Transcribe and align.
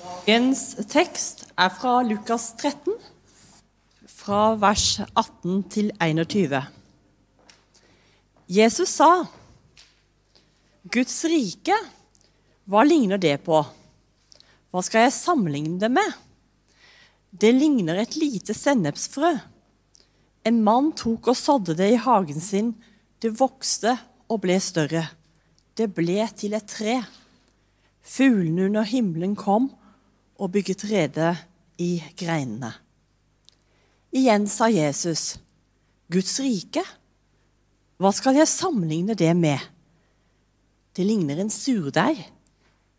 Dagens 0.00 0.60
tekst 0.88 1.42
er 1.60 1.68
fra 1.76 1.98
Lukas 2.00 2.54
13, 2.56 2.94
fra 4.08 4.54
vers 4.56 5.02
18 5.12 5.58
til 5.68 5.90
21. 6.00 6.54
Jesus 8.48 8.94
sa, 8.96 9.26
'Guds 10.88 11.18
rike, 11.28 11.76
hva 12.64 12.84
ligner 12.86 13.20
det 13.20 13.34
på?' 13.44 13.60
Hva 14.70 14.82
skal 14.86 15.04
jeg 15.04 15.18
sammenligne 15.18 15.76
det 15.82 15.90
med? 15.92 16.14
Det 17.30 17.50
ligner 17.52 18.00
et 18.00 18.16
lite 18.16 18.54
sennepsfrø. 18.56 19.34
En 20.46 20.62
mann 20.64 20.92
tok 20.96 21.28
og 21.34 21.36
sådde 21.36 21.74
det 21.76 21.90
i 21.92 22.00
hagen 22.00 22.40
sin. 22.40 22.72
Det 23.20 23.34
vokste 23.40 23.98
og 24.30 24.40
ble 24.46 24.56
større. 24.62 25.10
Det 25.76 25.90
ble 25.92 26.24
til 26.38 26.54
et 26.54 26.70
tre. 26.70 27.02
Fuglene 28.00 28.70
under 28.70 28.86
himmelen 28.86 29.36
kom 29.36 29.68
og 30.40 30.52
bygget 30.54 30.86
rede 30.88 31.34
i 31.78 32.00
greinene. 32.16 32.72
Igjen 34.10 34.48
sa 34.48 34.66
Jesus, 34.72 35.36
'Guds 36.10 36.40
rike, 36.40 36.82
hva 38.00 38.10
skal 38.16 38.40
jeg 38.40 38.48
sammenligne 38.48 39.14
det 39.14 39.36
med?' 39.36 39.68
Det 40.96 41.06
ligner 41.06 41.38
en 41.38 41.52
surdeig 41.52 42.24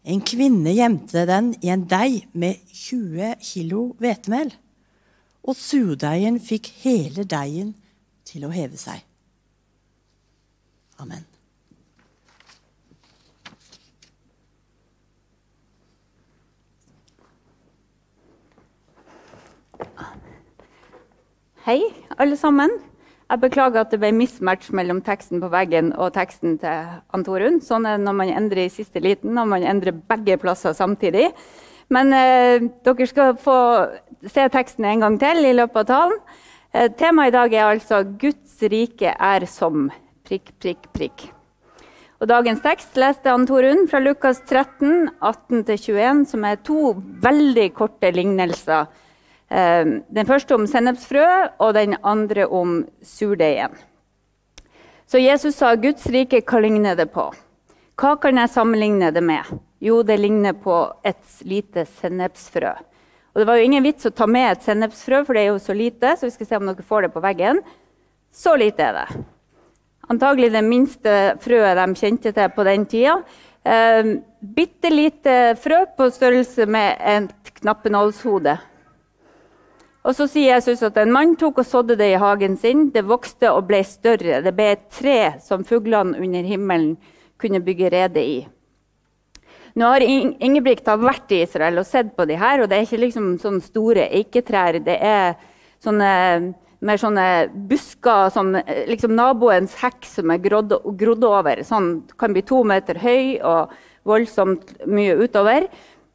en 0.04 0.22
kvinne 0.26 0.73
gjemte 0.73 1.27
den 1.30 1.52
i 1.62 1.70
en 1.70 1.84
deig 1.85 2.26
med 2.34 2.58
20 2.73 3.35
kilo 3.46 3.84
hvetemel, 4.02 4.49
og 5.46 5.58
surdeigen 5.58 6.40
fikk 6.41 6.71
hele 6.82 7.26
deigen 7.26 7.76
til 8.26 8.48
å 8.48 8.54
heve 8.54 8.82
seg. 8.82 9.04
Amen. 11.02 11.26
Hei, 21.72 21.86
alle 22.20 22.36
sammen. 22.36 22.72
Jeg 23.32 23.40
beklager 23.40 23.86
at 23.86 23.94
det 23.94 24.02
ble 24.02 24.10
mismatch 24.12 24.74
mellom 24.76 24.98
teksten 25.05 25.40
på 25.40 25.48
veggen 25.54 25.94
og 25.96 26.10
teksten 26.18 26.58
til 26.60 26.90
Antorun. 27.16 27.62
Sånn 27.63 27.86
er 27.88 27.96
det 27.96 28.04
når 28.04 28.16
man 28.18 28.32
endrer 28.41 28.66
i 28.66 28.74
siste 28.74 29.00
liten, 29.00 29.32
når 29.38 29.46
man 29.48 29.63
endrer 29.63 29.96
begge 30.10 30.36
plasser 30.41 30.76
samtidig. 30.76 31.30
Men 31.96 32.12
eh, 32.12 32.66
dere 32.84 33.08
skal 33.08 33.38
få 33.40 33.55
se 34.34 34.50
teksten 34.52 34.90
en 34.90 35.05
gang 35.05 35.16
til 35.22 35.48
i 35.48 35.54
løpet 35.55 35.80
av 35.86 35.88
talen. 35.94 36.18
Eh, 36.76 36.90
temaet 37.00 37.32
i 37.32 37.36
dag 37.38 37.55
er 37.55 37.70
altså 37.70 38.02
'Guds 38.04 38.58
rike 38.74 39.13
er 39.16 39.46
som 39.48 39.85
prikk, 40.28 40.52
prikk, 40.60 40.90
prikk'. 40.91 41.30
Og 42.20 42.28
dagens 42.34 42.60
tekst 42.66 43.00
leste 43.00 43.32
Antorun 43.32 43.88
fra 43.88 44.04
Lukas 44.04 44.44
13, 44.44 45.08
18-21, 45.24 46.26
som 46.35 46.44
er 46.44 46.60
to 46.68 46.98
veldig 47.24 47.70
korte 47.80 48.12
lignelser 48.12 48.91
den 49.52 50.27
første 50.30 50.55
om 50.55 50.63
sennepsfrø, 50.70 51.26
og 51.60 51.74
den 51.76 51.98
andre 52.07 52.46
om 52.48 52.85
surdeigen. 53.04 53.74
Så 55.12 55.20
Jesus 55.20 55.57
sa 55.60 55.74
Guds 55.76 56.05
rike, 56.07 56.40
hva 56.48 56.62
ligner 56.63 56.96
det 56.96 57.10
på? 57.12 57.26
Hva 57.99 58.13
kan 58.22 58.40
jeg 58.40 58.54
sammenligne 58.54 59.10
det 59.12 59.24
med? 59.27 59.49
Jo, 59.84 59.99
det 60.07 60.16
ligner 60.22 60.55
på 60.55 60.77
et 61.04 61.41
lite 61.44 61.84
sennepsfrø. 61.99 62.72
Og 63.34 63.40
Det 63.41 63.48
var 63.48 63.60
jo 63.60 63.66
ingen 63.68 63.84
vits 63.84 64.07
å 64.07 64.13
ta 64.16 64.28
med 64.28 64.52
et 64.52 64.63
sennepsfrø, 64.63 65.25
for 65.28 65.35
det 65.35 65.44
er 65.44 65.52
jo 65.52 65.59
så 65.59 65.75
lite. 65.75 66.16
så 66.16 66.29
vi 66.29 66.31
skal 66.31 66.47
se 66.47 66.57
om 66.57 66.72
dere 66.72 66.88
får 66.88 67.02
det 67.02 67.13
på 67.13 67.24
veggen. 67.24 67.62
Så 68.31 68.56
lite 68.56 68.88
er 68.88 68.94
det. 69.02 69.22
Antagelig 70.09 70.52
det 70.52 70.63
minste 70.63 71.13
frøet 71.44 71.75
de 71.75 72.00
kjente 72.00 72.31
til 72.31 72.50
på 72.56 72.63
den 72.63 72.85
tida. 72.85 73.22
Eh, 73.63 74.16
Bitte 74.41 74.90
lite 74.90 75.56
frø 75.62 75.85
på 75.97 76.09
størrelse 76.09 76.66
med 76.66 76.97
et 76.97 77.53
knappenålshode. 77.62 78.57
Og 80.02 80.16
så 80.18 80.25
sier 80.25 80.56
Jesus 80.56 80.81
at 80.81 80.96
en 80.97 81.12
mann 81.13 81.35
tok 81.38 81.59
og 81.62 81.68
sådde 81.68 81.97
det 82.00 82.07
i 82.16 82.22
hagen 82.22 82.56
sin. 82.57 82.88
Det 82.94 83.03
vokste 83.06 83.51
og 83.53 83.67
ble 83.69 83.84
større. 83.85 84.39
Det 84.41 84.53
ble 84.57 84.72
et 84.73 84.88
tre 84.89 85.19
som 85.45 85.66
fuglene 85.67 86.17
under 86.17 86.47
himmelen 86.47 86.95
kunne 87.41 87.62
bygge 87.62 87.91
rede 87.94 88.23
i. 88.25 88.39
Nå 89.78 89.88
har 89.88 90.03
Ingebrigt 90.03 90.89
vært 91.00 91.31
i 91.31 91.44
Israel 91.45 91.79
og 91.79 91.88
sett 91.88 92.12
på 92.17 92.25
de 92.28 92.35
her, 92.35 92.59
og 92.59 92.67
det 92.69 92.78
er 92.78 92.88
ikke 92.88 93.06
liksom 93.06 93.29
sånne 93.39 93.63
store 93.63 94.09
eiketrær. 94.17 94.81
Det 94.84 94.97
er 94.97 95.38
sånne, 95.84 96.09
mer 96.81 97.00
sånne 97.00 97.28
busker 97.69 98.33
som 98.33 98.51
liksom 98.89 99.16
naboens 99.16 99.78
hekk 99.79 100.09
som 100.09 100.33
er 100.33 100.41
grodd, 100.44 100.75
grodd 101.00 101.23
over. 101.29 101.63
Sånn 101.63 101.94
kan 102.19 102.35
bli 102.35 102.44
to 102.44 102.66
meter 102.68 103.00
høy 103.00 103.38
og 103.38 103.72
voldsomt 104.09 104.73
mye 104.89 105.16
utover. 105.22 105.69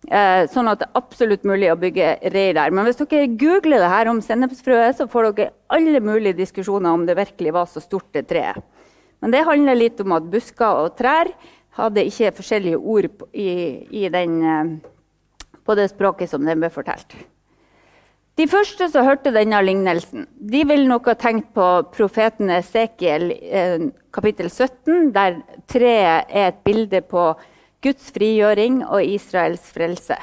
Eh, 0.07 0.45
sånn 0.53 0.69
at 0.71 0.79
det 0.79 0.87
er 0.87 0.99
absolutt 1.01 1.47
mulig 1.49 1.67
å 1.73 1.79
bygge 1.81 2.13
reir 2.31 2.55
der. 2.55 2.71
Men 2.71 2.87
hvis 2.87 3.01
dere 3.01 3.27
googler 3.27 3.83
det 3.83 3.91
her 3.91 4.11
om 4.11 4.21
sennepsfrøet, 4.23 5.01
så 5.01 5.09
får 5.11 5.33
dere 5.35 5.55
alle 5.75 5.99
mulige 5.99 6.39
diskusjoner 6.39 6.95
om 6.95 7.07
det 7.09 7.17
virkelig 7.19 7.55
var 7.57 7.67
så 7.67 7.83
stort 7.83 8.07
det 8.15 8.29
treet. 8.31 8.63
Men 9.25 9.33
det 9.35 9.47
handler 9.49 9.79
litt 9.79 10.01
om 10.05 10.15
at 10.15 10.29
busker 10.31 10.85
og 10.85 10.95
trær 10.99 11.33
hadde 11.77 12.05
ikke 12.07 12.37
forskjellige 12.37 12.79
ord 12.79 13.09
i, 13.35 13.49
i 13.91 14.05
den, 14.13 14.37
eh, 14.47 15.57
på 15.67 15.75
det 15.75 15.89
språket 15.91 16.31
som 16.31 16.47
den 16.47 16.63
ble 16.63 16.71
fortalt. 16.71 17.17
De 18.37 18.45
første 18.47 18.87
som 18.93 19.07
hørte 19.09 19.33
denne 19.33 19.59
lignelsen, 19.65 20.27
de 20.37 20.63
vil 20.69 20.85
nok 20.87 21.09
ha 21.09 21.17
tenkt 21.19 21.51
på 21.57 21.67
profeten 21.91 22.53
Esekiel 22.53 23.31
eh, 23.33 23.91
kapittel 24.15 24.53
17, 24.53 25.11
der 25.17 25.41
treet 25.67 26.31
er 26.31 26.53
et 26.53 26.63
bilde 26.63 27.03
på 27.03 27.33
Guds 27.85 28.11
frigjøring 28.15 28.81
og 28.87 29.05
Israels 29.05 29.65
frelse. 29.75 30.17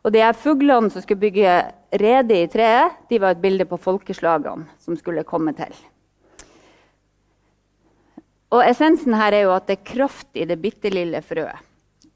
Og 0.00 0.12
de 0.14 0.22
her 0.22 0.36
Fuglene 0.36 0.90
som 0.92 1.02
skulle 1.04 1.20
bygge 1.20 1.54
rede 2.00 2.36
i 2.38 2.48
treet, 2.48 3.00
de 3.10 3.18
var 3.20 3.34
et 3.34 3.42
bilde 3.42 3.66
på 3.68 3.78
folkeslagene 3.80 4.68
som 4.80 4.96
skulle 4.96 5.26
komme 5.28 5.52
til. 5.58 5.74
Og 8.50 8.64
Essensen 8.66 9.14
her 9.14 9.34
er 9.36 9.46
jo 9.46 9.54
at 9.54 9.68
det 9.68 9.78
er 9.78 9.88
kraft 9.92 10.30
i 10.34 10.46
det 10.48 10.58
bitte 10.62 10.90
lille 10.90 11.20
frøet. 11.22 11.58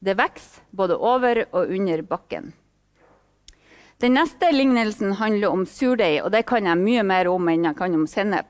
Det 0.03 0.17
vokser 0.17 0.65
både 0.75 0.97
over 0.97 1.45
og 1.51 1.71
under 1.71 2.01
bakken. 2.05 2.51
Den 4.03 4.17
neste 4.17 4.49
lignelsen 4.51 5.13
handler 5.15 5.53
om 5.55 5.63
surdeig, 5.65 6.19
og 6.25 6.33
det 6.33 6.43
kan 6.49 6.67
jeg 6.67 6.81
mye 6.81 7.05
mer 7.07 7.29
om 7.31 7.47
enn 7.47 7.63
jeg 7.69 7.77
kan 7.77 7.95
om 7.95 8.03
sennep. 8.11 8.49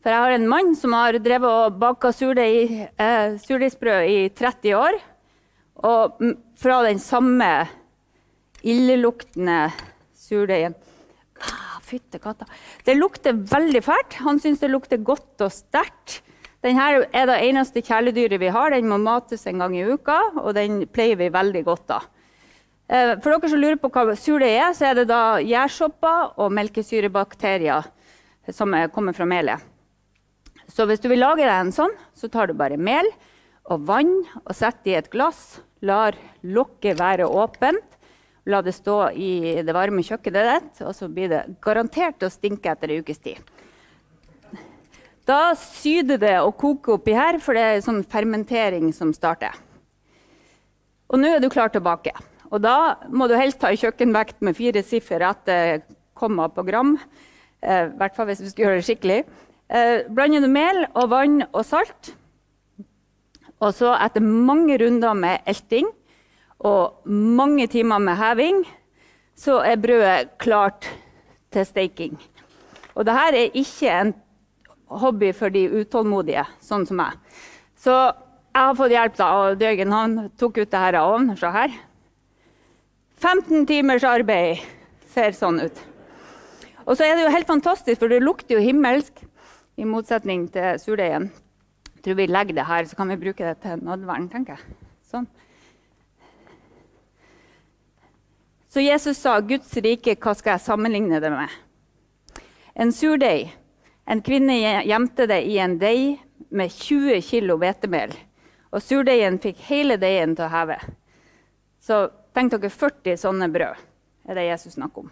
For 0.00 0.08
jeg 0.08 0.24
har 0.24 0.32
en 0.32 0.48
mann 0.48 0.72
som 0.78 0.94
har 0.96 1.18
drevet 1.20 1.66
og 1.66 1.76
baka 1.82 2.08
surdeig, 2.16 2.88
eh, 2.96 3.36
surdeigsbrød 3.36 4.08
i 4.08 4.28
30 4.32 4.74
år. 4.78 4.96
Og 5.86 6.20
fra 6.60 6.80
den 6.84 7.00
samme 7.00 7.50
illeluktende 8.60 9.70
surdeigen 10.16 10.74
ah, 11.40 11.78
Fytte 11.84 12.20
katta. 12.22 12.46
Det 12.84 12.94
lukter 12.98 13.32
veldig 13.32 13.80
fælt. 13.82 14.18
Han 14.26 14.40
syns 14.42 14.60
det 14.60 14.70
lukter 14.70 15.00
godt 15.02 15.42
og 15.42 15.52
sterkt. 15.54 16.20
Denne 16.60 17.06
er 17.16 17.26
det 17.26 17.38
eneste 17.46 17.80
kjæledyret 17.82 18.38
vi 18.42 18.50
har. 18.52 18.74
Den 18.74 18.90
må 18.90 18.98
mates 19.00 19.46
en 19.48 19.62
gang 19.62 19.74
i 19.78 19.86
uka, 19.88 20.18
og 20.42 20.52
den 20.58 20.84
pleier 20.92 21.16
vi 21.18 21.30
veldig 21.32 21.64
godt 21.66 21.94
av. 21.96 22.04
Eh, 22.90 23.14
for 23.22 23.32
dere 23.32 23.50
som 23.50 23.62
lurer 23.62 23.80
på 23.80 23.90
hva 23.94 24.14
surdeig 24.18 24.58
er, 24.60 24.76
så 24.76 24.90
er 24.90 25.00
det 25.00 25.08
da 25.10 25.40
gjærsopper 25.40 26.36
og 26.42 26.52
melkesyrebakterier 26.58 27.88
som 28.52 28.76
kommer 28.92 29.16
fra 29.16 29.26
melet. 29.30 29.64
Så 30.70 30.86
hvis 30.86 31.02
du 31.02 31.08
vil 31.10 31.22
lage 31.22 31.42
deg 31.42 31.54
en 31.54 31.74
sånn, 31.74 31.96
så 32.14 32.30
tar 32.30 32.50
du 32.50 32.54
bare 32.58 32.78
mel 32.78 33.08
og 33.70 33.86
vann 33.88 34.12
og 34.44 34.54
setter 34.54 34.92
i 34.92 34.98
et 35.00 35.10
glass 35.10 35.60
lar 35.86 36.16
lokket 36.42 36.98
være 37.00 37.28
åpent. 37.28 37.86
La 38.48 38.62
det 38.64 38.72
stå 38.74 39.10
i 39.12 39.60
det 39.64 39.74
varme 39.76 40.02
kjøkkenet 40.04 40.48
ditt, 40.48 40.82
og 40.86 40.94
så 40.96 41.08
blir 41.12 41.28
det 41.30 41.42
garantert 41.62 42.22
å 42.24 42.32
stinke 42.32 42.72
etter 42.72 42.90
en 42.90 43.04
ukes 43.04 43.20
tid. 43.22 43.40
Da 45.28 45.52
syder 45.58 46.18
det 46.18 46.36
og 46.40 46.56
koker 46.58 46.96
oppi 46.96 47.14
her, 47.14 47.38
for 47.42 47.54
det 47.54 47.66
er 47.66 47.84
sånn 47.84 48.00
fermentering 48.08 48.90
som 48.96 49.12
starter. 49.14 49.54
Og 51.10 51.20
nå 51.20 51.34
er 51.36 51.42
du 51.42 51.50
klar 51.52 51.70
til 51.70 51.82
å 51.82 51.88
bake. 51.90 52.14
Og 52.50 52.62
da 52.64 52.96
må 53.12 53.28
du 53.30 53.36
helst 53.38 53.62
ha 53.62 53.70
ei 53.70 53.78
kjøkkenvekt 53.78 54.40
med 54.46 54.56
fire 54.58 54.82
siffer 54.86 55.22
etter 55.26 55.84
komma 56.18 56.48
på 56.50 56.64
gram. 56.66 56.96
Eh, 57.62 57.90
hvert 57.98 58.16
fall 58.16 58.30
hvis 58.30 58.42
du 58.42 58.48
skal 58.50 58.66
gjøre 58.66 58.80
det 58.80 58.86
skikkelig. 58.88 59.20
Eh, 59.70 59.96
blander 60.10 60.42
du 60.42 60.50
mel 60.50 60.84
og 60.88 61.10
vann 61.12 61.44
og 61.50 61.62
salt, 61.66 62.14
og 63.60 63.74
så, 63.76 63.92
etter 64.00 64.24
mange 64.24 64.78
runder 64.80 65.16
med 65.16 65.44
elting 65.48 65.88
og 66.64 67.04
mange 67.08 67.66
timer 67.72 68.00
med 68.02 68.16
heving, 68.20 68.62
så 69.36 69.60
er 69.64 69.80
brødet 69.80 70.32
klart 70.40 70.88
til 71.52 71.66
steiking. 71.68 72.16
Og 72.94 73.06
dette 73.08 73.28
er 73.28 73.56
ikke 73.56 73.92
en 73.92 74.14
hobby 75.00 75.30
for 75.36 75.52
de 75.52 75.66
utålmodige, 75.80 76.44
sånn 76.64 76.86
som 76.88 77.00
meg. 77.00 77.16
Så 77.80 77.94
jeg 78.50 78.66
har 78.66 78.76
fått 78.76 78.92
hjelp 78.92 79.20
av 79.24 79.54
Døgen. 79.60 79.94
Han 79.94 80.16
tok 80.40 80.58
ut 80.58 80.72
det 80.72 80.82
her 80.82 80.98
av 80.98 81.14
ovnen. 81.14 81.38
Se 81.38 81.52
her. 81.54 81.76
15 83.20 83.66
timers 83.68 84.04
arbeid 84.04 84.64
ser 85.12 85.36
sånn 85.36 85.60
ut. 85.62 85.84
Og 86.86 86.96
så 86.96 87.06
er 87.06 87.14
det 87.14 87.26
jo 87.26 87.34
helt 87.34 87.48
fantastisk, 87.48 88.00
for 88.00 88.10
det 88.10 88.22
lukter 88.24 88.56
jo 88.56 88.64
himmelsk, 88.64 89.22
i 89.80 89.86
motsetning 89.88 90.42
til 90.52 90.76
surdeigen. 90.82 91.30
Jeg 92.00 92.06
tror 92.06 92.16
vi 92.16 92.26
legger 92.30 92.56
det 92.56 92.64
her, 92.64 92.86
så 92.88 92.96
kan 92.96 93.10
vi 93.12 93.16
bruke 93.20 93.44
det 93.44 93.58
til 93.60 93.82
nådvern. 93.84 94.30
tenker 94.32 94.56
jeg. 94.56 94.76
Sånn. 95.04 95.26
Så 98.72 98.80
Jesus 98.80 99.18
sa, 99.18 99.40
'Guds 99.40 99.76
rike, 99.76 100.14
hva 100.16 100.32
skal 100.34 100.52
jeg 100.52 100.64
sammenligne 100.64 101.20
det 101.20 101.30
med?' 101.30 101.52
En 102.74 102.90
surdeig. 102.90 103.52
En 104.08 104.22
kvinne 104.22 104.56
gjemte 104.86 105.26
det 105.26 105.44
i 105.44 105.58
en 105.58 105.76
deig 105.78 106.18
med 106.48 106.70
20 106.70 107.20
kg 107.20 107.58
hvetemel. 107.58 108.16
Og 108.72 108.80
surdeigen 108.80 109.38
fikk 109.38 109.60
hele 109.68 109.98
deigen 110.00 110.34
til 110.34 110.46
å 110.46 110.48
heve. 110.48 110.78
Så 111.80 112.08
tenk 112.32 112.50
dere 112.50 112.70
40 112.70 113.16
sånne 113.20 113.52
brød 113.52 113.76
er 114.24 114.34
det 114.34 114.48
Jesus 114.48 114.72
snakker 114.72 115.04
om. 115.04 115.10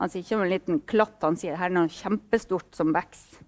Han 0.00 0.10
sier 0.10 0.24
ikke 0.24 0.34
om 0.34 0.42
en 0.42 0.50
liten 0.50 0.80
klatt, 0.80 1.22
han 1.22 1.36
sier 1.36 1.54
her 1.54 1.70
er 1.70 1.76
noe 1.78 1.88
kjempestort 1.88 2.74
som 2.74 2.90
vokser. 2.92 3.38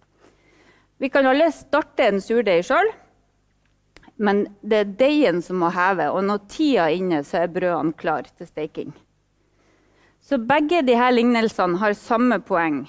Vi 0.99 1.11
kan 1.13 1.27
alle 1.29 1.51
starte 1.53 2.07
en 2.09 2.23
surdeig 2.25 2.65
sjøl, 2.65 2.89
men 4.17 4.47
det 4.65 4.79
er 4.79 4.95
deigen 5.01 5.43
som 5.45 5.61
må 5.61 5.69
heve. 5.75 6.09
Og 6.15 6.25
når 6.25 6.47
tida 6.49 6.87
er 6.89 6.97
inne, 6.97 7.21
så 7.25 7.43
er 7.43 7.53
brødene 7.53 7.97
klare 8.01 8.33
til 8.33 8.49
steiking. 8.49 8.95
Så 10.25 10.41
begge 10.43 10.81
disse 10.87 11.11
lignelsene 11.13 11.79
har 11.83 11.99
samme 11.99 12.41
poeng. 12.43 12.87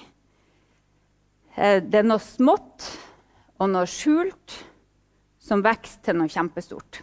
Eh, 1.54 1.82
det 1.84 2.00
er 2.00 2.08
noe 2.08 2.22
smått 2.22 2.88
og 3.58 3.70
noe 3.74 3.86
skjult 3.90 4.56
som 5.38 5.62
vokser 5.64 6.00
til 6.06 6.18
noe 6.18 6.32
kjempestort. 6.32 7.02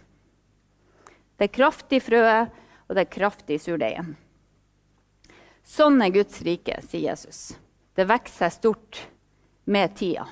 Det 1.36 1.48
er 1.48 1.54
kraft 1.54 1.92
i 1.92 2.00
frøet, 2.00 2.52
og 2.86 2.96
det 2.96 3.04
er 3.04 3.12
kraft 3.12 3.50
i 3.50 3.58
surdeigen. 3.60 4.14
Sånn 5.66 6.00
er 6.02 6.12
Guds 6.14 6.42
rike, 6.46 6.78
sier 6.86 7.10
Jesus. 7.10 7.40
Det 7.96 8.06
vokser 8.06 8.46
seg 8.46 8.54
stort 8.54 9.00
med 9.66 9.96
tida. 9.98 10.28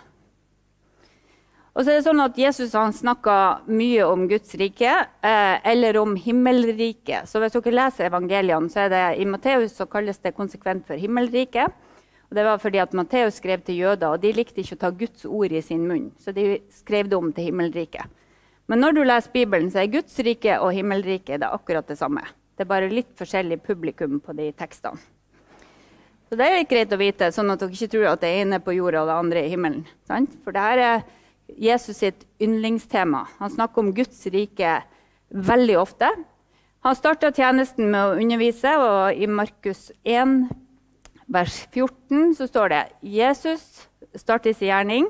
Og 1.75 1.83
så 1.83 1.91
er 1.91 1.99
det 1.99 2.07
sånn 2.07 2.23
at 2.23 2.37
Jesus 2.39 2.71
snakka 2.71 3.37
mye 3.67 4.05
om 4.07 4.29
Guds 4.31 4.53
rike, 4.61 4.93
eh, 5.27 5.55
eller 5.67 5.97
om 5.99 6.15
himmelriket. 6.15 7.27
Så 7.27 7.41
hvis 7.43 7.57
dere 7.57 7.75
leser 7.75 8.07
evangeliene, 8.07 8.71
så 8.71 8.85
er 8.85 8.93
det 8.93 9.03
i 9.19 9.27
Matteus 9.27 9.75
så 9.75 9.89
kalles 9.91 10.23
det 10.23 10.37
konsekvent 10.37 10.87
for 10.87 10.95
himmelriket. 10.95 11.75
Og 12.31 12.37
det 12.39 12.45
var 12.47 12.61
fordi 12.63 12.79
at 12.79 12.95
Matteus 12.95 13.41
skrev 13.41 13.65
til 13.67 13.81
jøder, 13.83 14.15
og 14.15 14.23
de 14.23 14.31
likte 14.33 14.63
ikke 14.63 14.79
å 14.79 14.83
ta 14.85 14.91
Guds 14.91 15.27
ord 15.27 15.51
i 15.51 15.63
sin 15.67 15.83
munn. 15.89 16.13
Så 16.23 16.31
de 16.37 16.61
skrev 16.71 17.11
det 17.11 17.19
om 17.19 17.33
til 17.35 17.51
himmelriket. 17.51 18.07
Men 18.71 18.81
når 18.81 18.95
du 18.95 19.03
leser 19.03 19.35
Bibelen, 19.35 19.67
så 19.71 19.83
er 19.83 19.91
Guds 19.93 20.15
rike 20.25 20.61
og 20.63 20.73
himmelriket 20.73 21.43
det 21.43 21.51
akkurat 21.51 21.91
det 21.91 21.99
samme. 21.99 22.23
Det 22.55 22.65
er 22.65 22.71
bare 22.71 22.93
litt 22.93 23.11
forskjellig 23.19 23.59
publikum 23.67 24.23
på 24.23 24.33
de 24.39 24.53
tekstene. 24.55 25.03
Så 26.31 26.39
det 26.39 26.47
er 26.49 26.65
greit 26.71 26.95
å 26.95 26.99
vite, 27.03 27.29
sånn 27.35 27.51
at 27.53 27.61
dere 27.61 27.75
ikke 27.75 27.91
tror 27.93 28.09
at 28.15 28.23
det 28.23 28.31
ene 28.39 28.57
er 28.57 28.65
på 28.65 28.73
jorda 28.79 29.03
og 29.03 29.11
det 29.11 29.19
andre 29.27 29.43
i 29.45 29.51
himmelen. 29.53 29.85
Sant? 30.09 30.33
For 30.47 30.55
det 30.55 30.63
her 30.65 30.83
er 30.87 31.05
Jesus 31.49 32.01
sitt 32.01 32.27
yndlingstema. 32.43 33.27
Han 33.39 33.51
snakker 33.51 33.83
om 33.83 33.93
Guds 33.95 34.27
rike 34.33 34.83
veldig 35.29 35.79
ofte. 35.79 36.11
Han 36.85 36.97
starta 36.97 37.33
tjenesten 37.33 37.91
med 37.93 38.01
å 38.05 38.17
undervise, 38.21 38.75
og 38.77 39.17
i 39.17 39.29
Markus 39.29 39.91
1, 40.05 40.49
vers 41.33 41.59
14, 41.73 42.35
så 42.37 42.49
står 42.49 42.73
det 42.73 42.83
Jesus 43.15 43.65
starter 44.17 44.53
sin 44.53 44.69
gjerning. 44.69 45.09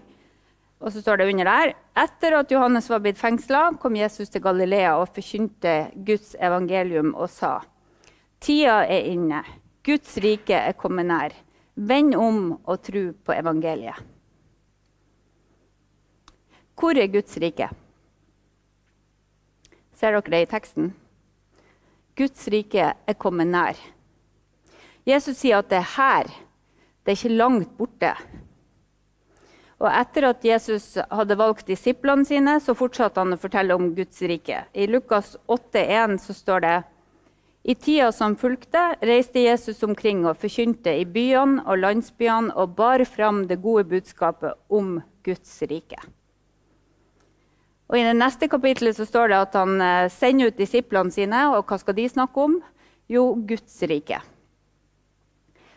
Og 0.84 0.92
så 0.92 1.00
står 1.00 1.20
det 1.20 1.28
under 1.32 1.48
der 1.48 1.74
etter 1.96 2.36
at 2.38 2.50
Johannes 2.52 2.90
var 2.90 3.00
blitt 3.02 3.18
fengsla, 3.18 3.70
kom 3.80 3.96
Jesus 3.96 4.30
til 4.30 4.42
Galilea 4.44 4.96
og 5.00 5.14
forkynte 5.14 5.74
Guds 6.06 6.34
evangelium 6.38 7.14
og 7.14 7.30
sa:" 7.30 7.60
Tida 8.40 8.84
er 8.84 9.06
inne. 9.08 9.42
Guds 9.82 10.18
rike 10.20 10.54
er 10.54 10.74
kommet 10.76 11.06
nær. 11.06 11.32
Vend 11.74 12.14
om 12.14 12.58
og 12.64 12.82
tro 12.82 13.12
på 13.24 13.32
evangeliet. 13.32 14.13
Hvor 16.74 16.98
er 16.98 17.10
Guds 17.10 17.36
rike? 17.40 17.68
Ser 19.94 20.16
dere 20.16 20.30
det 20.34 20.40
i 20.42 20.50
teksten? 20.50 20.92
Guds 22.18 22.48
rike 22.50 22.92
er 22.94 23.18
kommet 23.18 23.50
nær. 23.50 23.78
Jesus 25.06 25.38
sier 25.40 25.60
at 25.60 25.70
det 25.70 25.80
er 25.80 25.92
her. 25.96 26.32
Det 27.04 27.12
er 27.12 27.18
ikke 27.18 27.36
langt 27.36 27.76
borte. 27.78 28.14
Og 29.82 29.90
etter 29.90 30.28
at 30.30 30.44
Jesus 30.46 30.94
hadde 31.10 31.36
valgt 31.36 31.68
disiplene 31.68 32.24
sine, 32.24 32.56
så 32.62 32.76
fortsatte 32.78 33.20
han 33.20 33.36
å 33.36 33.40
fortelle 33.40 33.76
om 33.76 33.90
Guds 33.96 34.22
rike. 34.24 34.62
I 34.72 34.86
Lukas 34.88 35.34
8,1 35.50 36.18
så 36.24 36.36
står 36.36 36.64
det 36.64 36.76
i 37.64 37.74
tida 37.74 38.10
som 38.12 38.36
fulgte, 38.36 38.80
reiste 39.00 39.40
Jesus 39.40 39.82
omkring 39.86 40.26
og 40.28 40.36
forkynte 40.40 40.92
i 41.00 41.06
byene 41.08 41.62
og 41.64 41.80
landsbyene 41.80 42.52
og 42.60 42.74
bar 42.76 43.04
fram 43.08 43.46
det 43.48 43.62
gode 43.64 43.86
budskapet 43.88 44.58
om 44.68 44.98
Guds 45.24 45.56
rike. 45.70 46.00
Og 47.94 48.00
I 48.00 48.08
det 48.08 48.16
neste 48.18 48.48
kapittelet 48.50 48.96
så 48.98 49.04
står 49.06 49.28
det 49.30 49.36
at 49.38 49.52
han 49.54 49.78
eh, 49.78 50.08
sender 50.10 50.50
ut 50.50 50.56
disiplene 50.58 51.14
sine. 51.14 51.44
Og 51.54 51.60
hva 51.62 51.76
skal 51.78 51.94
de 51.94 52.08
snakke 52.10 52.42
om? 52.42 52.56
Jo, 53.06 53.36
Guds 53.46 53.76
rike. 53.86 54.16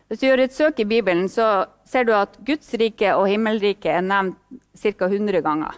Hvis 0.09 0.23
du 0.23 0.25
gjør 0.25 0.41
et 0.41 0.55
søk 0.55 0.79
i 0.81 0.87
Bibelen, 0.89 1.27
så 1.29 1.67
ser 1.85 2.07
du 2.07 2.15
at 2.17 2.39
Guds 2.47 2.71
rike 2.81 3.11
og 3.13 3.27
himmelriket 3.29 3.99
er 3.99 4.01
nevnt 4.01 4.39
ca. 4.81 5.05
100 5.05 5.43
ganger. 5.45 5.75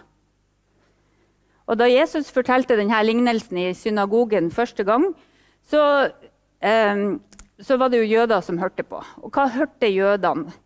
Og 1.68 1.76
Da 1.76 1.90
Jesus 1.90 2.32
fortalte 2.32 2.78
denne 2.78 3.02
lignelsen 3.04 3.60
i 3.60 3.74
synagogen 3.76 4.48
første 4.50 4.86
gang, 4.88 5.10
så, 5.68 6.08
eh, 6.64 7.02
så 7.60 7.76
var 7.76 7.92
det 7.92 8.00
jo 8.00 8.16
jøder 8.16 8.40
som 8.40 8.62
hørte 8.64 8.82
på. 8.88 9.02
Og 9.20 9.28
hva 9.28 9.44
hørte 9.44 9.92
jødene? 9.92 10.56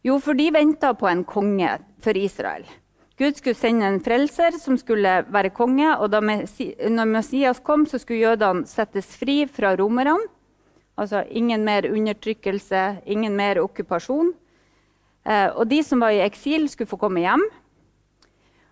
Jo, 0.00 0.16
for 0.18 0.32
de 0.32 0.48
venta 0.48 0.94
på 0.96 1.12
en 1.12 1.26
konge 1.28 1.76
for 2.00 2.16
Israel. 2.16 2.64
Gud 3.14 3.36
skulle 3.38 3.54
sende 3.54 3.86
en 3.86 4.00
frelser 4.02 4.56
som 4.58 4.74
skulle 4.78 5.20
være 5.30 5.52
konge. 5.54 5.86
og 5.98 6.10
Når 6.10 7.04
Messias 7.06 7.60
kom, 7.62 7.86
så 7.86 7.98
skulle 7.98 8.24
jødene 8.26 8.66
settes 8.66 9.16
fri 9.16 9.44
fra 9.46 9.76
romerne. 9.78 10.18
Altså 10.98 11.24
ingen 11.30 11.64
mer 11.64 11.86
undertrykkelse, 11.90 13.02
ingen 13.06 13.36
mer 13.36 13.60
okkupasjon. 13.62 14.32
Eh, 15.26 15.50
og 15.56 15.66
de 15.70 15.82
som 15.82 16.02
var 16.02 16.14
i 16.14 16.22
eksil, 16.22 16.68
skulle 16.68 16.90
få 16.90 16.98
komme 17.00 17.22
hjem. 17.22 17.42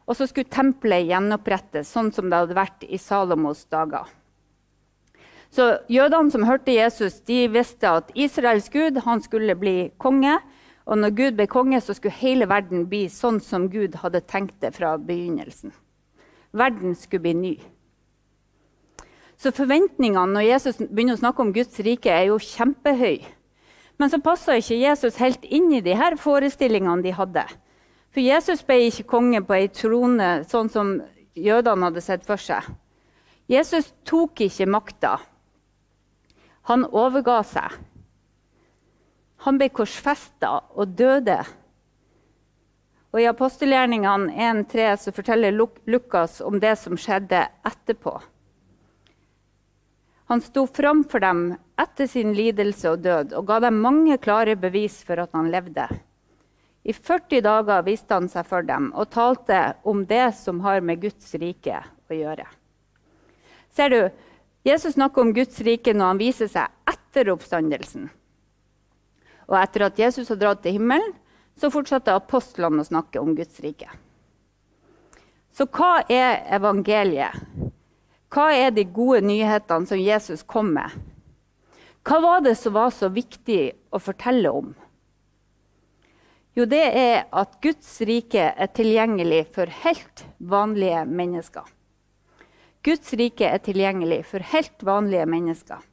Og 0.07 0.19
så 0.19 0.27
skulle 0.27 0.51
tempelet 0.51 1.07
gjenopprettes, 1.09 1.91
sånn 1.91 2.11
som 2.15 2.29
det 2.31 2.43
hadde 2.43 2.59
vært 2.59 2.85
i 2.87 2.99
Salomos 2.99 3.65
dager. 3.71 4.11
Så 5.53 5.69
Jødene 5.93 6.33
som 6.33 6.47
hørte 6.49 6.75
Jesus, 6.75 7.21
de 7.29 7.45
visste 7.53 7.89
at 7.89 8.11
Israels 8.15 8.71
gud 8.73 8.99
skulle 9.23 9.55
bli 9.55 9.93
konge. 9.99 10.39
Og 10.87 10.99
når 10.99 11.15
Gud 11.19 11.37
ble 11.39 11.47
konge, 11.51 11.79
så 11.81 11.95
skulle 11.95 12.19
hele 12.19 12.49
verden 12.51 12.87
bli 12.91 13.05
sånn 13.13 13.39
som 13.43 13.69
Gud 13.71 14.01
hadde 14.03 14.25
tenkt 14.27 14.59
det 14.65 14.73
fra 14.75 14.97
begynnelsen. 14.99 15.75
Verden 16.53 16.97
skulle 16.99 17.27
bli 17.27 17.35
ny. 17.39 17.53
Så 19.39 19.51
forventningene 19.55 20.35
når 20.35 20.47
Jesus 20.47 20.81
begynner 20.83 21.17
å 21.17 21.23
snakke 21.23 21.43
om 21.43 21.55
Guds 21.55 21.79
rike, 21.83 22.11
er 22.11 22.29
jo 22.31 22.39
kjempehøy. 22.43 23.23
Men 23.99 24.11
så 24.11 24.21
passa 24.23 24.57
ikke 24.59 24.81
Jesus 24.81 25.19
helt 25.23 25.45
inn 25.47 25.71
i 25.75 25.83
de 25.85 25.95
her 25.99 26.17
forestillingene 26.19 27.03
de 27.05 27.15
hadde. 27.15 27.45
For 28.13 28.23
Jesus 28.23 28.63
ble 28.67 28.89
ikke 28.89 29.09
konge 29.09 29.41
på 29.47 29.57
ei 29.57 29.69
trone 29.73 30.31
sånn 30.51 30.71
som 30.73 30.97
jødene 31.39 31.89
hadde 31.89 32.03
sett 32.05 32.27
for 32.27 32.41
seg. 32.41 32.67
Jesus 33.51 33.91
tok 34.07 34.45
ikke 34.45 34.69
makta. 34.71 35.17
Han 36.71 36.85
overga 36.87 37.41
seg. 37.47 37.79
Han 39.43 39.59
ble 39.59 39.69
korsfesta 39.75 40.53
og 40.79 40.95
døde. 40.99 41.41
Og 43.13 43.21
I 43.21 43.29
apostelgjerningene 43.29 44.33
1.3 44.65 45.13
forteller 45.13 45.57
Lukas 45.91 46.41
om 46.41 46.61
det 46.63 46.77
som 46.81 46.97
skjedde 46.97 47.43
etterpå. 47.67 48.15
Han 50.33 50.41
sto 50.41 50.65
fram 50.67 51.03
for 51.05 51.21
dem 51.21 51.43
etter 51.77 52.09
sin 52.09 52.33
lidelse 52.33 52.95
og 52.95 53.03
død 53.05 53.35
og 53.37 53.51
ga 53.51 53.59
dem 53.67 53.83
mange 53.85 54.17
klare 54.23 54.55
bevis 54.57 55.03
for 55.05 55.21
at 55.21 55.35
han 55.37 55.51
levde. 55.53 55.91
I 56.83 56.95
40 56.95 57.43
dager 57.45 57.85
viste 57.87 58.15
han 58.17 58.31
seg 58.33 58.47
for 58.49 58.65
dem 58.67 58.89
og 58.97 59.11
talte 59.13 59.75
om 59.85 60.07
det 60.09 60.33
som 60.39 60.63
har 60.65 60.81
med 60.81 61.03
Guds 61.03 61.35
rike 61.37 61.83
å 61.83 62.17
gjøre. 62.17 62.47
Ser 63.75 63.93
du, 63.93 64.01
Jesus 64.65 64.97
snakker 64.97 65.27
om 65.27 65.35
Guds 65.35 65.61
rike 65.67 65.93
når 65.95 66.15
han 66.15 66.23
viser 66.23 66.51
seg 66.51 66.73
etter 66.89 67.31
oppstandelsen. 67.35 68.09
Og 69.51 69.59
etter 69.59 69.87
at 69.89 69.99
Jesus 69.99 70.31
har 70.33 70.41
dratt 70.41 70.63
til 70.65 70.79
himmelen, 70.79 71.15
så 71.59 71.71
fortsatte 71.73 72.15
apostlene 72.15 72.81
å 72.83 72.89
snakke 72.89 73.21
om 73.21 73.35
Guds 73.37 73.61
rike. 73.65 73.91
Så 75.53 75.67
hva 75.69 76.01
er 76.09 76.47
evangeliet? 76.57 77.37
Hva 78.33 78.47
er 78.57 78.71
de 78.73 78.87
gode 78.89 79.21
nyhetene 79.27 79.89
som 79.89 80.01
Jesus 80.01 80.45
kom 80.49 80.71
med? 80.73 80.89
Hva 82.03 82.19
var 82.25 82.41
det 82.43 82.57
som 82.59 82.73
var 82.75 82.89
så 82.95 83.11
viktig 83.13 83.61
å 83.93 84.01
fortelle 84.01 84.51
om? 84.51 84.73
Jo, 86.57 86.65
det 86.69 86.83
er 86.97 87.23
at 87.33 87.61
Guds 87.65 87.93
rike 88.05 88.49
er 88.51 88.73
tilgjengelig 88.77 89.45
for 89.55 89.71
helt 89.85 90.25
vanlige 90.37 91.05
mennesker. 91.09 91.69
Guds 92.85 93.13
rike 93.17 93.47
er 93.47 93.63
tilgjengelig 93.63 94.25
for 94.29 94.45
helt 94.53 94.83
vanlige 94.85 95.29
mennesker. 95.31 95.85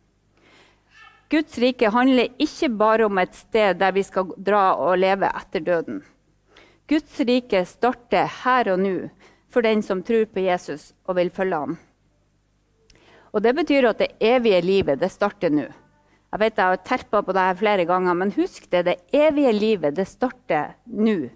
Guds 1.30 1.58
rike 1.62 1.92
handler 1.94 2.32
ikke 2.42 2.72
bare 2.74 3.06
om 3.06 3.20
et 3.22 3.36
sted 3.38 3.78
der 3.78 3.94
vi 3.94 4.02
skal 4.06 4.32
dra 4.38 4.74
og 4.82 4.98
leve 4.98 5.30
etter 5.30 5.62
døden. 5.62 6.00
Guds 6.90 7.20
rike 7.22 7.62
starter 7.70 8.26
her 8.44 8.72
og 8.74 8.80
nå 8.82 8.96
for 9.54 9.66
den 9.66 9.84
som 9.86 10.02
tror 10.06 10.26
på 10.34 10.42
Jesus 10.42 10.92
og 11.06 11.20
vil 11.20 11.30
følge 11.30 11.60
ham. 11.66 11.76
Og 13.30 13.44
Det 13.46 13.54
betyr 13.56 13.92
at 13.92 14.00
det 14.02 14.16
evige 14.20 14.62
livet 14.66 15.00
det 15.00 15.12
starter 15.14 15.54
nå. 15.54 15.68
Jeg 16.30 16.40
vet 16.40 16.58
jeg 16.58 16.66
har 16.66 16.82
terpa 16.86 17.22
på 17.26 17.34
det 17.34 17.42
her 17.42 17.58
flere 17.58 17.86
ganger, 17.90 18.14
men 18.14 18.34
husk 18.34 18.70
det. 18.70 18.86
Det 18.86 18.98
evige 19.14 19.54
livet 19.54 19.96
det 19.98 20.08
starter 20.08 20.76
nå. 20.86 21.30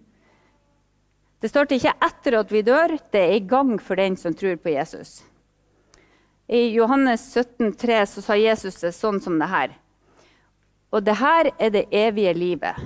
Det 1.41 1.49
starter 1.49 1.75
ikke 1.75 1.93
etter 2.05 2.37
at 2.39 2.51
vi 2.53 2.61
dør, 2.65 2.97
det 3.11 3.21
er 3.21 3.37
i 3.37 3.45
gang 3.45 3.75
for 3.81 3.99
den 3.99 4.15
som 4.17 4.33
tror 4.33 4.55
på 4.57 4.73
Jesus. 4.73 5.21
I 6.47 6.69
Johannes 6.75 7.25
17, 7.33 7.73
3 7.77 8.05
sa 8.05 8.37
Jesus 8.37 8.81
det 8.81 8.93
sånn 8.95 9.19
som 9.21 9.37
det 9.41 9.49
her. 9.49 9.73
Og 10.93 11.01
det 11.05 11.17
her 11.17 11.49
er 11.57 11.73
det 11.73 11.87
evige 11.91 12.33
livet. 12.37 12.77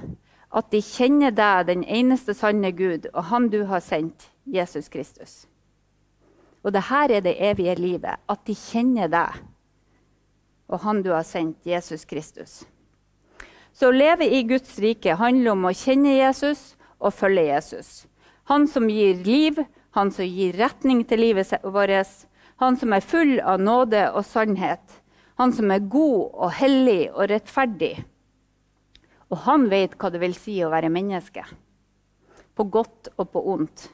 At 0.55 0.71
de 0.71 0.79
kjenner 0.81 1.33
deg, 1.35 1.67
den 1.67 1.83
eneste 1.83 2.33
sanne 2.33 2.71
Gud, 2.71 3.09
og 3.13 3.27
Han 3.29 3.49
du 3.51 3.65
har 3.67 3.83
sendt, 3.83 4.29
Jesus 4.47 4.87
Kristus. 4.87 5.45
Og 6.63 6.71
det 6.73 6.87
her 6.87 7.11
er 7.11 7.21
det 7.21 7.35
evige 7.35 7.75
livet. 7.75 8.15
At 8.31 8.47
de 8.47 8.55
kjenner 8.55 9.11
deg 9.11 9.43
og 10.67 10.83
Han 10.83 11.01
du 11.03 11.13
har 11.15 11.23
sendt, 11.23 11.63
Jesus 11.65 12.05
Kristus. 12.05 12.65
Så 13.73 13.89
å 13.89 13.95
leve 13.95 14.25
i 14.27 14.43
Guds 14.47 14.77
rike 14.81 15.15
handler 15.19 15.53
om 15.53 15.67
å 15.69 15.75
kjenne 15.75 16.17
Jesus 16.17 16.75
og 16.97 17.13
følge 17.15 17.47
Jesus. 17.51 18.05
Han 18.51 18.67
som 18.67 18.87
gir 18.89 19.21
liv, 19.23 19.59
han 19.95 20.11
som 20.11 20.25
gir 20.25 20.57
retning 20.57 21.03
til 21.07 21.21
livet 21.23 21.53
vårt. 21.63 22.25
Han 22.57 22.77
som 22.79 22.93
er 22.93 23.05
full 23.05 23.37
av 23.39 23.61
nåde 23.61 24.07
og 24.17 24.25
sannhet. 24.25 24.96
Han 25.37 25.53
som 25.53 25.71
er 25.71 25.85
god 25.85 26.21
og 26.33 26.53
hellig 26.57 27.11
og 27.11 27.27
rettferdig. 27.29 27.93
Og 29.29 29.43
han 29.45 29.67
vet 29.69 29.93
hva 29.99 30.09
det 30.09 30.21
vil 30.23 30.33
si 30.37 30.55
å 30.63 30.71
være 30.73 30.89
menneske. 30.93 31.43
På 32.57 32.65
godt 32.73 33.11
og 33.17 33.29
på 33.35 33.43
ondt. 33.53 33.89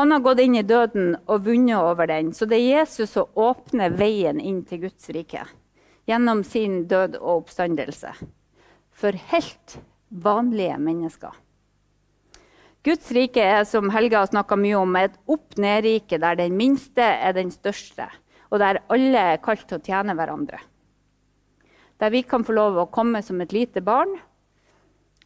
Han 0.00 0.14
har 0.14 0.22
gått 0.24 0.40
inn 0.40 0.56
i 0.56 0.64
døden 0.64 1.16
og 1.26 1.44
vunnet 1.44 1.76
over 1.76 2.08
den. 2.08 2.32
Så 2.32 2.48
det 2.48 2.62
er 2.62 2.80
Jesus 2.80 3.12
som 3.12 3.28
åpner 3.36 3.92
veien 3.92 4.40
inn 4.40 4.62
til 4.64 4.86
Guds 4.86 5.10
rike 5.12 5.44
gjennom 6.08 6.40
sin 6.48 6.86
død 6.90 7.18
og 7.20 7.42
oppstandelse. 7.42 8.14
For 8.90 9.16
helt 9.30 9.76
vanlige 10.08 10.78
mennesker. 10.80 11.36
Guds 12.82 13.12
rike 13.14 13.44
er 13.44 13.62
som 13.68 13.92
Helge 13.94 14.18
har 14.18 14.26
snakka 14.26 14.56
mye 14.58 14.80
om, 14.80 14.96
et 14.98 15.14
opp-ned-rike 15.30 16.18
der 16.18 16.40
den 16.40 16.56
minste 16.58 17.04
er 17.04 17.36
den 17.36 17.52
største, 17.54 18.08
og 18.52 18.60
der 18.60 18.82
alle 18.92 19.24
er 19.32 19.40
kalt 19.40 19.64
til 19.64 19.80
å 19.80 19.84
tjene 19.84 20.14
hverandre. 20.16 20.60
Der 22.02 22.12
vi 22.12 22.20
kan 22.26 22.44
få 22.44 22.52
lov 22.52 22.76
å 22.76 22.90
komme 22.92 23.22
som 23.24 23.40
et 23.40 23.54
lite 23.54 23.80
barn, 23.84 24.12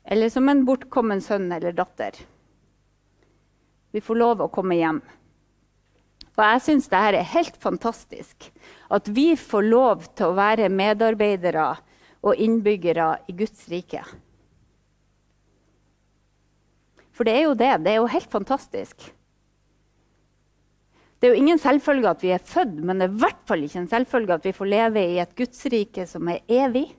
eller 0.06 0.30
som 0.30 0.46
en 0.48 0.62
bortkommen 0.68 1.22
sønn 1.24 1.50
eller 1.50 1.74
datter. 1.74 2.14
Vi 3.90 4.02
får 4.04 4.20
lov 4.20 4.44
å 4.44 4.52
komme 4.52 4.78
hjem. 4.78 5.00
Og 6.36 6.42
jeg 6.44 6.62
syns 6.62 6.86
dette 6.92 7.16
er 7.16 7.30
helt 7.32 7.56
fantastisk 7.58 8.50
at 8.92 9.08
vi 9.08 9.30
får 9.40 9.66
lov 9.66 10.06
til 10.14 10.30
å 10.30 10.36
være 10.36 10.68
medarbeidere 10.70 11.70
og 12.26 12.42
innbyggere 12.42 13.08
i 13.26 13.34
Guds 13.38 13.66
rike. 13.72 14.04
For 17.16 17.24
det 17.24 17.38
er 17.38 17.46
jo 17.46 17.56
det. 17.56 17.72
Det 17.82 17.94
er 17.94 18.02
jo 18.02 18.10
helt 18.12 18.30
fantastisk. 18.30 19.08
Det 21.16 21.28
er 21.28 21.32
jo 21.32 21.40
ingen 21.40 21.58
selvfølge 21.60 22.10
at 22.12 22.22
vi 22.22 22.30
er 22.34 22.44
født, 22.44 22.76
men 22.84 23.00
det 23.00 23.08
er 23.08 23.14
i 23.14 23.20
hvert 23.24 23.42
fall 23.48 23.64
ikke 23.64 23.80
en 23.80 23.90
selvfølge 23.90 24.36
at 24.36 24.46
vi 24.46 24.54
får 24.56 24.68
leve 24.68 25.04
i 25.14 25.18
et 25.22 25.36
gudsrike 25.38 26.04
som 26.10 26.28
er 26.28 26.42
evig. 26.52 26.90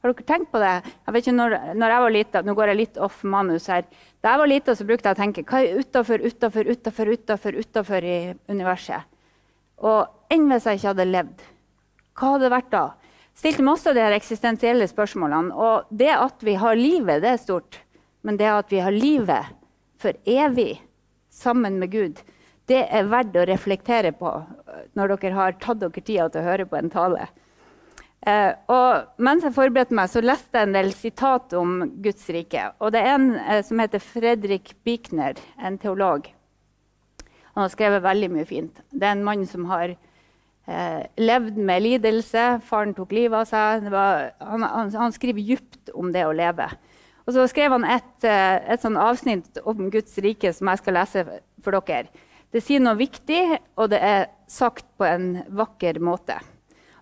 Har 0.00 0.14
dere 0.14 0.24
tenkt 0.24 0.48
på 0.52 0.60
det? 0.62 0.70
Jeg 0.86 1.12
vet 1.12 1.26
ikke, 1.26 1.36
når, 1.36 1.56
når 1.76 1.92
jeg 1.92 2.02
var 2.04 2.14
lite, 2.14 2.42
Nå 2.46 2.54
går 2.56 2.70
jeg 2.72 2.78
litt 2.78 3.00
off 3.04 3.18
manus 3.28 3.66
her. 3.68 3.82
Da 4.22 4.32
jeg 4.32 4.40
var 4.40 4.48
lita, 4.48 4.76
brukte 4.88 5.10
jeg 5.10 5.18
å 5.18 5.20
tenke 5.20 5.44
hva 5.44 5.60
er 5.60 5.82
utafor, 5.82 6.24
utafor, 6.24 6.70
utafor, 6.72 7.10
utafor, 7.12 7.58
utafor 7.60 8.06
i 8.08 8.16
universet? 8.48 9.10
Og 9.84 10.32
enn 10.32 10.48
hvis 10.48 10.68
jeg 10.68 10.80
ikke 10.80 10.92
hadde 10.94 11.08
levd? 11.10 11.44
Hva 12.16 12.32
hadde 12.32 12.46
det 12.46 12.54
vært 12.54 12.72
da? 12.72 12.84
Stilte 13.36 13.64
masse 13.64 13.88
av 13.88 13.96
de 13.96 14.04
her 14.04 14.16
eksistensielle 14.16 14.88
spørsmålene. 14.88 15.52
Og 15.52 15.92
det 15.92 16.10
at 16.16 16.42
vi 16.44 16.56
har 16.60 16.80
livet, 16.80 17.20
det 17.20 17.34
er 17.34 17.44
stort. 17.44 17.82
Men 18.24 18.40
det 18.40 18.48
at 18.52 18.72
vi 18.72 18.80
har 18.84 18.96
livet 18.96 19.52
for 20.00 20.16
evig 20.28 20.74
sammen 21.32 21.76
med 21.80 21.92
Gud, 21.92 22.20
det 22.70 22.80
er 22.86 23.10
verdt 23.10 23.36
å 23.36 23.46
reflektere 23.48 24.12
på 24.16 24.32
når 24.96 25.16
dere 25.16 25.36
har 25.36 25.56
tatt 25.62 25.80
dere 25.82 26.02
tida 26.02 26.28
til 26.30 26.42
å 26.42 26.48
høre 26.48 26.66
på 26.70 26.78
en 26.78 26.92
tale. 26.92 27.28
Eh, 28.28 28.50
og 28.68 29.22
mens 29.24 29.46
jeg 29.46 29.56
forberedte 29.56 29.96
meg, 29.96 30.10
så 30.12 30.20
leste 30.20 30.58
jeg 30.58 30.68
en 30.68 30.76
del 30.76 30.90
sitat 30.92 31.54
om 31.56 31.78
Guds 32.04 32.28
rike. 32.32 32.66
Og 32.84 32.92
det 32.94 33.00
er 33.00 33.14
en 33.14 33.30
eh, 33.40 33.62
som 33.64 33.80
heter 33.80 34.02
Fredrik 34.04 34.74
Bichner, 34.84 35.40
en 35.56 35.80
teolog. 35.80 36.28
Han 37.54 37.64
har 37.64 37.72
skrevet 37.72 38.04
veldig 38.04 38.30
mye 38.34 38.46
fint. 38.48 38.84
Det 38.92 39.08
er 39.08 39.16
en 39.16 39.24
mann 39.26 39.46
som 39.48 39.66
har 39.72 39.94
eh, 39.94 41.02
levd 41.18 41.58
med 41.58 41.86
lidelse. 41.86 42.46
Faren 42.68 42.94
tok 42.96 43.16
livet 43.16 43.40
av 43.40 43.48
seg. 43.48 43.88
Var, 43.90 44.30
han, 44.52 44.68
han, 44.68 44.94
han, 45.00 45.16
skriver 45.16 45.42
djupt 45.54 45.92
om 45.96 46.12
det 46.14 46.26
å 46.28 46.36
leve. 46.36 46.68
Og 47.26 47.34
så 47.34 47.46
skrev 47.50 47.72
han 47.74 47.88
et, 47.88 48.16
eh, 48.28 48.60
et 48.76 48.90
avsnitt 48.90 49.62
om 49.64 49.88
Guds 49.92 50.20
rike 50.22 50.52
som 50.54 50.70
jeg 50.70 50.84
skal 50.84 51.00
lese 51.00 51.24
for 51.64 51.80
dere. 51.80 52.28
Det 52.50 52.62
sier 52.64 52.82
noe 52.82 52.98
viktig, 52.98 53.42
og 53.78 53.92
det 53.92 54.00
er 54.02 54.24
sagt 54.50 54.86
på 54.98 55.06
en 55.06 55.44
vakker 55.54 56.00
måte. 56.02 56.40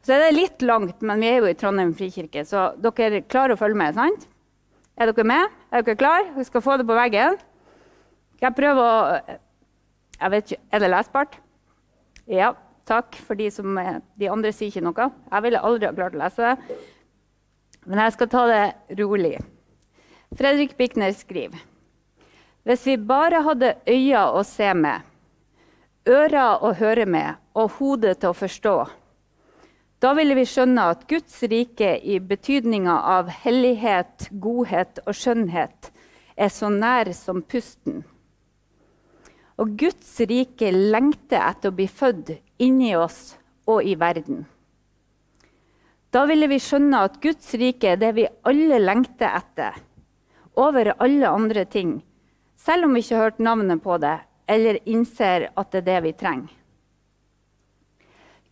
Så 0.04 0.14
er 0.14 0.26
det 0.26 0.36
litt 0.36 0.64
langt, 0.64 1.00
men 1.00 1.20
vi 1.20 1.30
er 1.30 1.40
jo 1.40 1.48
i 1.48 1.56
Trondheim 1.58 1.94
frikirke, 1.96 2.44
så 2.44 2.70
dere 2.80 3.22
klarer 3.24 3.56
å 3.56 3.60
følge 3.60 3.80
med? 3.80 3.96
sant? 3.96 4.28
Er 4.98 5.10
dere 5.12 5.26
med? 5.26 5.58
Er 5.72 5.84
dere 5.84 5.98
klare? 5.98 6.32
Vi 6.36 6.44
skal 6.48 6.64
få 6.64 6.76
det 6.80 6.86
på 6.88 6.96
veggen. 6.96 7.38
Skal 8.36 8.50
jeg 8.50 8.58
prøve 8.58 8.84
å 8.84 8.96
jeg 10.18 10.30
vet 10.32 10.50
ikke, 10.50 10.62
Er 10.72 10.78
det 10.82 10.90
lesbart? 10.90 11.38
Ja. 12.26 12.54
Takk 12.88 13.18
for 13.20 13.36
de 13.36 13.50
som 13.52 13.76
De 14.16 14.30
andre 14.32 14.52
sier 14.52 14.72
ikke 14.72 14.80
noe. 14.80 15.10
Jeg 15.30 15.44
ville 15.44 15.60
aldri 15.60 15.86
ha 15.86 15.92
klart 15.92 16.16
å 16.16 16.22
lese 16.22 16.40
det. 16.40 16.78
Men 17.84 18.00
jeg 18.00 18.14
skal 18.16 18.30
ta 18.32 18.44
det 18.48 18.62
rolig. 18.98 19.36
Fredrik 20.36 20.74
Bikner 20.76 21.12
skriver 21.16 21.60
Hvis 22.64 22.86
vi 22.86 22.96
bare 22.96 23.42
hadde 23.44 23.76
øyne 23.86 24.24
å 24.32 24.42
se 24.44 24.72
med, 24.74 25.04
ører 26.08 26.64
å 26.64 26.72
høre 26.78 27.04
med 27.06 27.36
og 27.58 27.76
hode 27.78 28.14
til 28.16 28.32
å 28.32 28.36
forstå, 28.36 28.76
da 29.98 30.12
ville 30.14 30.36
vi 30.38 30.44
skjønne 30.46 30.82
at 30.92 31.08
Guds 31.10 31.40
rike 31.50 31.96
i 32.06 32.20
betydninga 32.22 33.00
av 33.18 33.32
hellighet, 33.42 34.28
godhet 34.30 35.00
og 35.04 35.16
skjønnhet 35.18 35.90
er 36.38 36.52
så 36.54 36.70
nær 36.70 37.10
som 37.18 37.42
pusten. 37.42 38.04
Og 39.58 39.74
Guds 39.80 40.12
rike 40.30 40.70
lengter 40.70 41.42
etter 41.42 41.72
å 41.72 41.74
bli 41.74 41.88
født 41.90 42.30
inni 42.62 42.92
oss 42.94 43.34
og 43.66 43.82
i 43.82 43.96
verden. 43.98 44.44
Da 46.14 46.22
ville 46.30 46.46
vi 46.46 46.60
skjønne 46.62 47.02
at 47.08 47.18
Guds 47.20 47.50
rike 47.58 47.90
er 47.96 47.98
det 47.98 48.12
vi 48.14 48.28
alle 48.46 48.78
lengter 48.78 49.34
etter, 49.34 49.74
over 50.54 50.94
alle 50.94 51.26
andre 51.26 51.66
ting, 51.66 51.98
selv 52.54 52.86
om 52.86 52.94
vi 52.94 53.02
ikke 53.02 53.18
har 53.18 53.32
hørt 53.32 53.42
navnet 53.42 53.82
på 53.82 53.98
det 53.98 54.14
eller 54.48 54.80
innser 54.88 55.50
at 55.54 55.72
det 55.72 55.82
er 55.82 55.88
det 55.88 55.98
vi 56.06 56.14
trenger. 56.16 56.54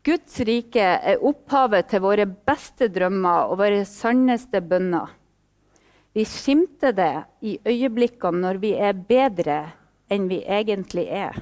Guds 0.06 0.38
rike 0.46 0.82
er 0.82 1.22
opphavet 1.26 1.88
til 1.90 2.04
våre 2.04 2.28
beste 2.28 2.86
drømmer 2.94 3.48
og 3.50 3.58
våre 3.58 3.80
sanneste 3.88 4.60
bønner. 4.62 5.08
Vi 6.14 6.22
skimter 6.24 6.94
det 6.94 7.14
i 7.42 7.56
øyeblikkene 7.66 8.44
når 8.44 8.60
vi 8.62 8.70
er 8.78 8.94
bedre 8.94 9.58
enn 10.12 10.28
vi 10.30 10.38
egentlig 10.46 11.08
er, 11.10 11.34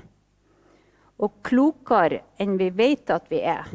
og 1.21 1.37
klokere 1.45 2.23
enn 2.41 2.57
vi 2.59 2.71
vet 2.73 3.13
at 3.13 3.29
vi 3.31 3.43
er. 3.45 3.69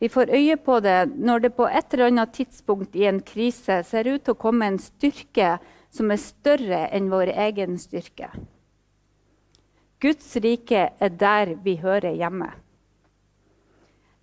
Vi 0.00 0.08
får 0.12 0.32
øye 0.32 0.56
på 0.56 0.80
det 0.80 0.98
når 1.12 1.44
det 1.44 1.54
på 1.56 1.68
et 1.68 1.92
eller 1.92 2.10
annet 2.10 2.34
tidspunkt 2.40 2.96
i 2.96 3.04
en 3.08 3.20
krise 3.20 3.82
ser 3.84 4.08
ut 4.08 4.24
til 4.24 4.34
å 4.34 4.40
komme 4.40 4.66
en 4.68 4.80
styrke 4.80 5.58
som 5.92 6.10
er 6.12 6.20
større 6.20 6.86
enn 6.96 7.12
vår 7.12 7.36
egen 7.46 7.76
styrke. 7.80 8.32
Guds 10.02 10.36
rike 10.44 10.88
er 11.00 11.18
der 11.20 11.54
vi 11.64 11.76
hører 11.80 12.12
hjemme 12.16 12.52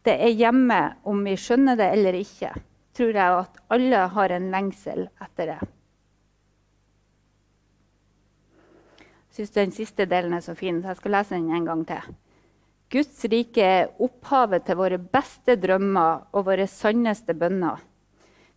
det 0.03 0.15
er 0.19 0.33
hjemme, 0.35 0.79
om 1.07 1.21
vi 1.23 1.35
skjønner 1.39 1.77
det 1.79 1.87
eller 1.95 2.17
ikke, 2.19 2.51
tror 2.95 3.15
jeg 3.15 3.37
at 3.43 3.61
alle 3.73 4.01
har 4.15 4.33
en 4.35 4.49
lengsel 4.51 5.05
etter 5.23 5.53
det. 5.53 5.61
Jeg 9.33 9.37
syns 9.39 9.55
den 9.55 9.71
siste 9.73 10.05
delen 10.05 10.35
er 10.37 10.43
så 10.45 10.53
fin, 10.57 10.81
så 10.81 10.91
jeg 10.91 10.99
skal 10.99 11.15
lese 11.15 11.37
den 11.37 11.47
en 11.55 11.69
gang 11.69 11.85
til. 11.89 12.11
Guds 12.93 13.23
rike 13.31 13.63
er 13.65 14.03
opphavet 14.03 14.67
til 14.67 14.77
våre 14.77 14.99
beste 15.01 15.55
drømmer 15.57 16.27
og 16.35 16.45
våre 16.51 16.67
sanneste 16.69 17.33
bønner. 17.33 17.79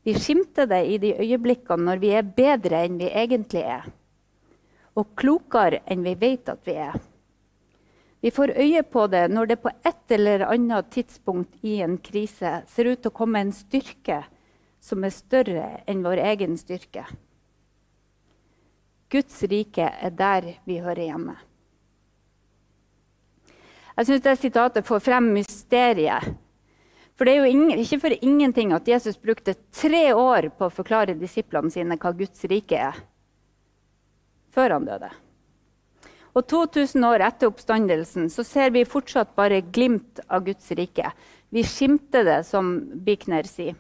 Vi 0.05 0.13
skimter 0.19 0.69
det 0.69 0.83
i 0.91 0.99
de 1.01 1.15
øyeblikkene 1.23 1.87
når 1.87 2.03
vi 2.03 2.11
er 2.19 2.27
bedre 2.27 2.83
enn 2.85 2.99
vi 3.01 3.09
egentlig 3.09 3.63
er, 3.63 3.87
og 4.97 5.13
klokere 5.19 5.83
enn 5.85 6.05
vi 6.07 6.15
vet 6.19 6.49
at 6.49 6.63
vi 6.67 6.77
er. 6.81 6.97
Vi 8.25 8.33
får 8.33 8.57
øye 8.57 8.83
på 8.83 9.07
det 9.13 9.27
når 9.31 9.47
det 9.47 9.59
på 9.63 9.71
et 9.85 10.17
eller 10.17 10.47
annet 10.49 10.89
tidspunkt 10.91 11.61
i 11.63 11.77
en 11.85 11.99
krise 12.03 12.63
ser 12.67 12.89
ut 12.89 13.03
til 13.03 13.13
å 13.13 13.19
komme 13.19 13.45
en 13.45 13.53
styrke 13.55 14.23
som 14.83 15.05
er 15.05 15.15
større 15.15 15.69
enn 15.87 16.05
vår 16.05 16.23
egen 16.33 16.57
styrke. 16.59 17.05
Guds 19.13 19.43
rike 19.47 19.87
er 19.87 20.17
der 20.17 20.49
vi 20.67 20.81
hører 20.83 21.05
hjemme. 21.05 21.37
Jeg 23.97 24.09
syns 24.09 24.25
det 24.25 24.35
sitatet 24.41 24.87
får 24.87 25.05
frem 25.05 25.31
mysteriet. 25.37 26.35
For 27.17 27.25
det 27.25 27.33
er 27.33 27.47
jo 27.47 27.53
ingen, 27.53 27.79
ikke 27.81 28.01
for 28.03 28.17
ingenting 28.21 28.75
at 28.77 28.89
Jesus 28.89 29.17
brukte 29.17 29.55
tre 29.73 30.11
år 30.13 30.51
på 30.59 30.67
å 30.67 30.75
forklare 30.75 31.15
disiplene 31.17 31.73
sine 31.73 31.97
hva 31.97 32.13
Guds 32.13 32.45
rike 32.51 32.77
er, 32.91 32.99
før 34.57 34.79
han 34.79 34.89
døde. 34.89 35.13
Og 36.37 36.45
2000 36.53 37.05
år 37.09 37.25
etter 37.25 37.49
oppstandelsen 37.49 38.29
så 38.33 38.45
ser 38.45 38.73
vi 38.75 38.85
fortsatt 38.89 39.33
bare 39.39 39.63
glimt 39.73 40.21
av 40.29 40.45
Guds 40.45 40.69
rike. 40.77 41.09
Vi 41.49 41.65
skimter 41.65 42.27
det, 42.29 42.43
som 42.45 42.77
Bikner 43.07 43.49
sier. 43.49 43.77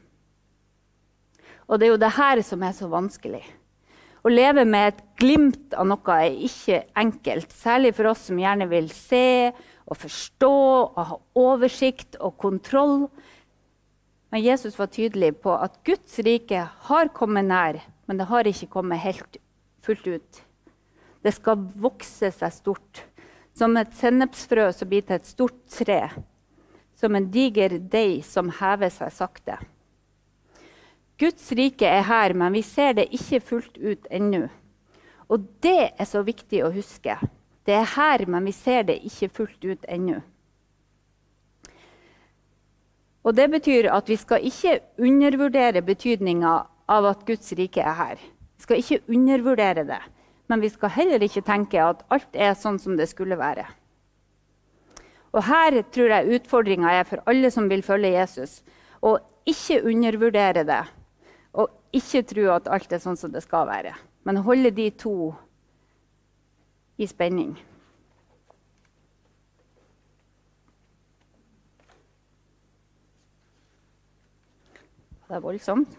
Og 1.67 1.81
det 1.81 1.89
er 1.89 1.93
jo 1.93 2.01
det 2.01 2.17
her 2.17 2.41
som 2.47 2.63
er 2.65 2.73
så 2.77 2.89
vanskelig. 2.89 3.43
Å 4.27 4.31
leve 4.33 4.65
med 4.67 4.89
et 4.89 5.03
glimt 5.21 5.75
av 5.77 5.87
noe 5.91 6.17
er 6.17 6.39
ikke 6.49 6.81
enkelt, 6.99 7.53
særlig 7.53 7.93
for 7.99 8.11
oss 8.11 8.25
som 8.31 8.41
gjerne 8.41 8.69
vil 8.71 8.89
se 8.91 9.53
og 9.87 10.01
forstå 10.01 10.55
og 10.87 11.03
ha 11.11 11.19
oversikt 11.39 12.19
og 12.19 12.35
kontroll. 12.41 12.97
Men 14.33 14.43
Jesus 14.43 14.79
var 14.81 14.91
tydelig 14.95 15.35
på 15.45 15.55
at 15.55 15.77
Guds 15.87 16.17
rike 16.27 16.65
har 16.89 17.13
kommet 17.15 17.47
nær, 17.51 17.79
men 18.09 18.19
det 18.19 18.31
har 18.33 18.49
ikke 18.49 18.73
kommet 18.73 19.05
helt 19.05 19.39
fullt 19.85 20.09
ut. 20.09 20.46
Det 21.27 21.33
skal 21.35 21.59
vokse 21.83 22.31
seg 22.31 22.53
stort. 22.55 23.01
Som 23.57 23.75
et 23.81 23.95
sennepsfrø 23.99 24.69
som 24.71 24.87
blir 24.87 25.03
til 25.03 25.17
et 25.17 25.27
stort 25.27 25.57
tre. 25.75 26.05
Som 26.95 27.17
en 27.19 27.27
diger 27.35 27.81
deig 27.83 28.23
som 28.25 28.53
hever 28.61 28.93
seg 28.95 29.11
sakte. 29.11 29.57
Guds 31.19 31.49
rike 31.57 31.89
er 31.89 32.05
her, 32.07 32.35
men 32.37 32.55
vi 32.55 32.63
ser 32.63 32.95
det 32.95 33.09
ikke 33.17 33.43
fullt 33.43 33.79
ut 33.81 34.07
ennå. 34.13 34.45
Og 35.27 35.51
det 35.65 35.97
er 35.99 36.07
så 36.07 36.23
viktig 36.23 36.63
å 36.63 36.71
huske. 36.71 37.19
Det 37.67 37.75
er 37.75 37.89
her, 37.97 38.27
men 38.31 38.47
vi 38.47 38.55
ser 38.55 38.87
det 38.87 39.01
ikke 39.09 39.33
fullt 39.41 39.65
ut 39.67 39.87
ennå. 39.91 40.21
Og 43.27 43.35
Det 43.35 43.49
betyr 43.51 43.89
at 43.91 44.07
vi 44.07 44.17
skal 44.17 44.45
ikke 44.47 44.79
undervurdere 45.03 45.83
betydninga 45.83 46.53
av 46.87 47.09
at 47.11 47.27
Guds 47.27 47.51
rike 47.59 47.83
er 47.83 47.97
her. 47.99 48.21
Vi 48.21 48.63
skal 48.69 48.79
ikke 48.79 49.03
undervurdere 49.11 49.83
det, 49.89 50.05
men 50.47 50.63
vi 50.63 50.71
skal 50.71 50.93
heller 50.95 51.23
ikke 51.23 51.45
tenke 51.47 51.81
at 51.83 52.05
alt 52.13 52.37
er 52.39 52.55
sånn 52.59 52.79
som 52.83 52.97
det 52.99 53.09
skulle 53.11 53.39
være. 53.39 53.67
Og 55.37 55.43
Her 55.45 55.83
tror 55.93 56.13
jeg 56.15 56.39
utfordringa 56.39 56.93
er 56.97 57.09
for 57.09 57.21
alle 57.29 57.51
som 57.53 57.69
vil 57.69 57.85
følge 57.85 58.15
Jesus, 58.15 58.63
å 59.03 59.19
ikke 59.47 59.83
undervurdere 59.87 60.65
det 60.67 60.85
og 61.57 61.73
ikke 61.97 62.25
tro 62.29 62.51
at 62.53 62.69
alt 62.69 62.93
er 62.93 63.01
sånn 63.01 63.17
som 63.17 63.33
det 63.33 63.43
skal 63.45 63.69
være, 63.69 63.95
men 64.29 64.45
holde 64.45 64.73
de 64.77 64.91
to 64.93 65.33
i 67.01 67.09
spenning. 67.09 67.55
Det 75.27 75.35
er 75.35 75.43
voldsomt. 75.43 75.97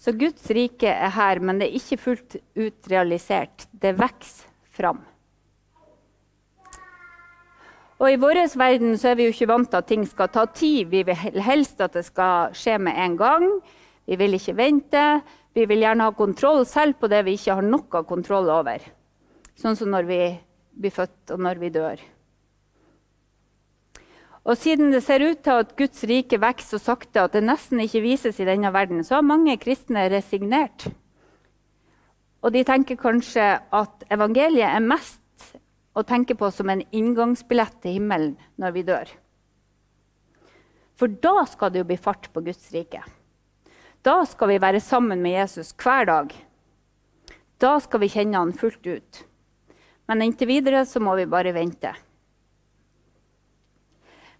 Så 0.00 0.14
Guds 0.16 0.46
rike 0.56 0.88
er 0.88 1.12
her, 1.12 1.42
men 1.44 1.60
det 1.60 1.68
er 1.68 1.76
ikke 1.76 2.00
fullt 2.00 2.36
ut 2.56 2.88
realisert. 2.88 3.66
Det 3.72 3.92
vokser 3.98 4.48
fram. 4.72 5.02
Og 8.00 8.08
I 8.08 8.16
vår 8.16 8.38
verden 8.56 8.94
er 8.96 9.16
vi 9.18 9.26
jo 9.26 9.32
ikke 9.34 9.50
vant 9.50 9.68
til 9.68 9.76
at 9.76 9.88
ting 9.90 10.06
skal 10.08 10.30
ta 10.32 10.46
tid. 10.48 10.88
Vi 10.88 11.02
vil 11.04 11.42
helst 11.44 11.82
at 11.84 11.98
det 11.98 12.06
skal 12.06 12.54
skje 12.56 12.78
med 12.80 12.96
en 12.96 13.18
gang. 13.20 13.44
Vi 14.08 14.16
vil 14.16 14.38
ikke 14.38 14.56
vente. 14.56 15.02
Vi 15.52 15.66
vil 15.68 15.84
gjerne 15.84 16.06
ha 16.08 16.14
kontroll 16.16 16.64
selv 16.64 16.96
på 16.96 17.10
det 17.12 17.20
vi 17.26 17.36
ikke 17.36 17.58
har 17.58 17.66
noe 17.66 18.04
kontroll 18.08 18.48
over. 18.48 18.80
Sånn 19.60 19.76
som 19.76 19.92
når 19.92 20.08
vi 20.08 20.22
blir 20.80 20.94
født, 20.96 21.34
og 21.34 21.44
når 21.44 21.60
vi 21.60 21.72
dør. 21.74 22.00
Og 24.48 24.56
siden 24.56 24.92
det 24.94 25.02
ser 25.04 25.20
ut 25.20 25.42
til 25.44 25.62
at 25.62 25.74
Guds 25.76 26.04
rike 26.08 26.38
vokser 26.40 26.78
så 26.78 26.94
sakte 26.94 27.26
at 27.26 27.36
det 27.36 27.44
nesten 27.44 27.82
ikke 27.82 28.02
vises 28.04 28.40
i 28.40 28.48
denne 28.48 28.72
verden, 28.72 29.04
så 29.04 29.18
har 29.18 29.26
mange 29.26 29.56
kristne 29.60 30.06
resignert. 30.12 30.88
Og 32.40 32.54
de 32.54 32.64
tenker 32.64 32.96
kanskje 33.00 33.46
at 33.60 34.06
evangeliet 34.08 34.70
er 34.70 34.84
mest 34.84 35.20
å 35.92 36.04
tenke 36.06 36.36
på 36.38 36.48
som 36.54 36.70
en 36.72 36.82
inngangsbillett 36.88 37.82
til 37.82 37.98
himmelen 37.98 38.36
når 38.60 38.76
vi 38.76 38.86
dør. 38.88 39.10
For 40.96 41.08
da 41.08 41.44
skal 41.48 41.72
det 41.72 41.82
jo 41.82 41.88
bli 41.88 42.00
fart 42.00 42.28
på 42.32 42.42
Guds 42.44 42.70
rike. 42.72 43.02
Da 44.04 44.22
skal 44.28 44.54
vi 44.54 44.60
være 44.60 44.80
sammen 44.80 45.20
med 45.20 45.36
Jesus 45.36 45.74
hver 45.76 46.08
dag. 46.08 46.32
Da 47.60 47.74
skal 47.84 48.00
vi 48.00 48.12
kjenne 48.12 48.40
han 48.40 48.56
fullt 48.56 48.86
ut. 48.88 49.24
Men 50.08 50.24
inntil 50.24 50.48
videre 50.48 50.86
så 50.88 51.00
må 51.04 51.12
vi 51.18 51.28
bare 51.28 51.52
vente. 51.56 51.92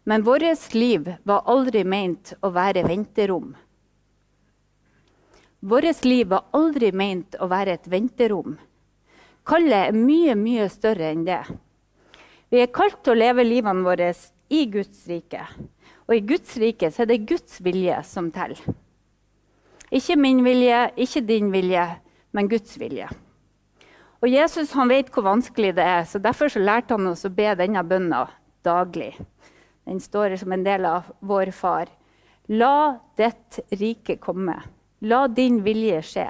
Men 0.04 0.22
vårt 0.22 0.74
liv 0.74 1.08
var 1.22 1.44
aldri 1.46 1.84
ment 1.84 2.32
å 2.40 2.50
være 2.54 2.86
venterom. 2.88 3.52
Vårt 5.60 6.04
liv 6.04 6.28
var 6.28 6.46
aldri 6.56 6.92
ment 6.92 7.36
å 7.40 7.48
være 7.50 7.76
et 7.76 7.88
venterom. 7.90 8.56
Kallet 9.44 9.90
er 9.90 9.96
mye, 9.96 10.34
mye 10.36 10.68
større 10.72 11.10
enn 11.12 11.26
det. 11.26 11.42
Vi 12.50 12.62
er 12.62 12.72
kalt 12.72 13.02
til 13.04 13.12
å 13.12 13.20
leve 13.20 13.44
livene 13.44 13.84
våre 13.84 14.12
i 14.50 14.64
Guds 14.72 15.04
rike. 15.10 15.44
Og 16.08 16.16
i 16.16 16.22
Guds 16.26 16.56
rike 16.58 16.88
er 16.90 17.06
det 17.06 17.26
Guds 17.28 17.60
vilje 17.62 18.00
som 18.08 18.32
teller. 18.34 18.58
Ikke 19.90 20.16
min 20.16 20.40
vilje, 20.46 20.84
ikke 20.96 21.22
din 21.26 21.50
vilje, 21.52 21.84
men 22.32 22.48
Guds 22.50 22.76
vilje. 22.78 23.08
Og 24.20 24.28
Jesus 24.28 24.72
han 24.76 24.90
vet 24.90 25.08
hvor 25.12 25.26
vanskelig 25.26 25.74
det 25.78 25.84
er, 25.86 26.04
så 26.06 26.20
derfor 26.22 26.50
så 26.52 26.62
lærte 26.62 26.96
han 26.96 27.08
oss 27.10 27.24
å 27.26 27.32
be 27.32 27.52
denne 27.58 27.82
bønna 27.86 28.26
daglig. 28.66 29.14
Den 29.84 30.00
står 30.00 30.36
som 30.36 30.52
en 30.52 30.64
del 30.64 30.84
av 30.84 31.08
vår 31.20 31.50
far. 31.56 31.88
La 32.46 32.98
ditt 33.16 33.60
rike 33.70 34.16
komme. 34.16 34.56
La 35.00 35.26
din 35.28 35.62
vilje 35.62 36.02
skje. 36.02 36.28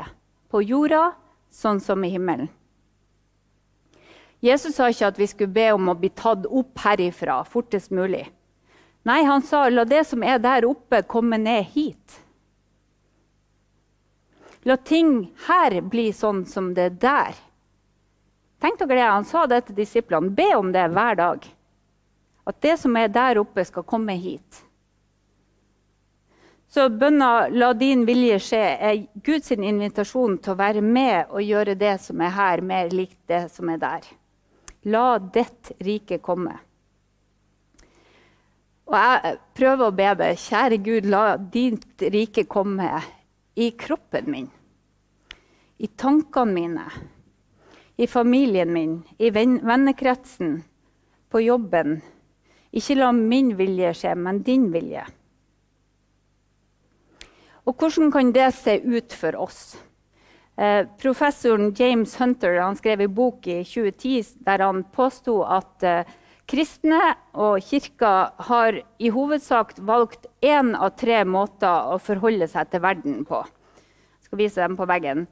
På 0.50 0.62
jorda 0.62 1.12
sånn 1.50 1.80
som 1.80 2.04
i 2.04 2.10
himmelen. 2.12 2.48
Jesus 4.40 4.76
sa 4.76 4.88
ikke 4.88 5.10
at 5.10 5.18
vi 5.20 5.28
skulle 5.28 5.52
be 5.52 5.66
om 5.76 5.90
å 5.92 5.96
bli 5.98 6.08
tatt 6.16 6.46
opp 6.48 6.80
herifra 6.80 7.42
fortest 7.44 7.92
mulig. 7.92 8.24
Nei, 9.04 9.22
han 9.24 9.42
sa 9.44 9.66
la 9.68 9.84
det 9.88 10.04
som 10.08 10.24
er 10.24 10.40
der 10.40 10.64
oppe, 10.68 11.02
komme 11.08 11.36
ned 11.40 11.68
hit. 11.74 12.20
La 14.68 14.76
ting 14.76 15.30
her 15.46 15.78
bli 15.80 16.10
sånn 16.12 16.44
som 16.48 16.72
det 16.76 16.88
er 16.88 16.98
der. 17.04 17.38
Tenk 18.60 18.80
dere 18.80 18.96
det, 18.96 19.08
Han 19.08 19.24
sa 19.24 19.46
det 19.46 19.62
til 19.66 19.78
disiplene. 19.78 20.30
Be 20.36 20.54
om 20.56 20.72
det 20.72 20.88
hver 20.92 21.16
dag. 21.16 21.46
At 22.50 22.58
det 22.64 22.76
som 22.82 22.96
er 22.98 23.12
der 23.12 23.38
oppe, 23.40 23.64
skal 23.64 23.86
komme 23.86 24.16
hit. 24.18 24.64
Så 26.70 26.88
bønna 26.88 27.48
'La 27.50 27.72
din 27.74 28.04
vilje 28.06 28.38
skje' 28.38 28.76
er 28.88 29.06
Guds 29.26 29.50
invitasjon 29.50 30.38
til 30.38 30.52
å 30.52 30.58
være 30.58 30.82
med 30.82 31.30
og 31.30 31.42
gjøre 31.42 31.74
det 31.74 31.96
som 32.02 32.20
er 32.22 32.30
her, 32.30 32.62
mer 32.62 32.90
likt 32.94 33.18
det 33.26 33.48
som 33.50 33.70
er 33.70 33.78
der. 33.82 34.06
La 34.84 35.18
ditt 35.18 35.72
rike 35.82 36.20
komme. 36.22 36.54
Og 38.86 38.94
jeg 38.94 39.36
prøver 39.54 39.86
å 39.86 39.94
be 39.94 40.14
det. 40.18 40.30
Kjære 40.38 40.78
Gud, 40.82 41.10
la 41.10 41.36
ditt 41.36 42.02
rike 42.02 42.46
komme 42.50 43.02
i 43.54 43.70
kroppen 43.78 44.30
min, 44.30 44.48
i 45.78 45.86
tankene 45.86 46.54
mine, 46.54 46.86
i 47.98 48.06
familien 48.06 48.72
min, 48.72 48.96
i 49.18 49.30
vennekretsen, 49.34 50.62
på 51.30 51.42
jobben. 51.44 52.00
Ikke 52.70 52.96
la 52.98 53.10
min 53.14 53.54
vilje 53.58 53.94
skje, 53.98 54.14
men 54.14 54.42
din 54.46 54.68
vilje. 54.72 55.02
Og 57.66 57.76
hvordan 57.76 58.10
kan 58.14 58.32
det 58.34 58.48
se 58.56 58.78
ut 58.82 59.14
for 59.14 59.36
oss? 59.38 59.62
Eh, 60.60 60.86
professoren 61.00 61.70
James 61.76 62.16
Hunter 62.20 62.58
skrev 62.76 63.00
en 63.00 63.14
bok 63.14 63.46
i 63.46 63.62
2010 63.64 64.42
der 64.44 64.64
han 64.64 64.82
påsto 64.92 65.40
at 65.42 65.86
eh, 65.86 66.08
kristne 66.50 66.98
og 67.32 67.62
kirka 67.62 68.32
har 68.50 68.80
i 68.98 69.12
hovedsak 69.14 69.76
valgt 69.78 70.26
én 70.42 70.74
av 70.74 70.96
tre 70.98 71.22
måter 71.24 71.94
å 71.94 71.98
forholde 72.02 72.48
seg 72.50 72.70
til 72.70 72.82
verden 72.84 73.22
på. 73.24 73.44
Jeg 73.44 74.28
skal 74.28 74.42
vise 74.42 74.60
dem 74.60 74.76
på 74.76 74.88
veggen. 74.90 75.26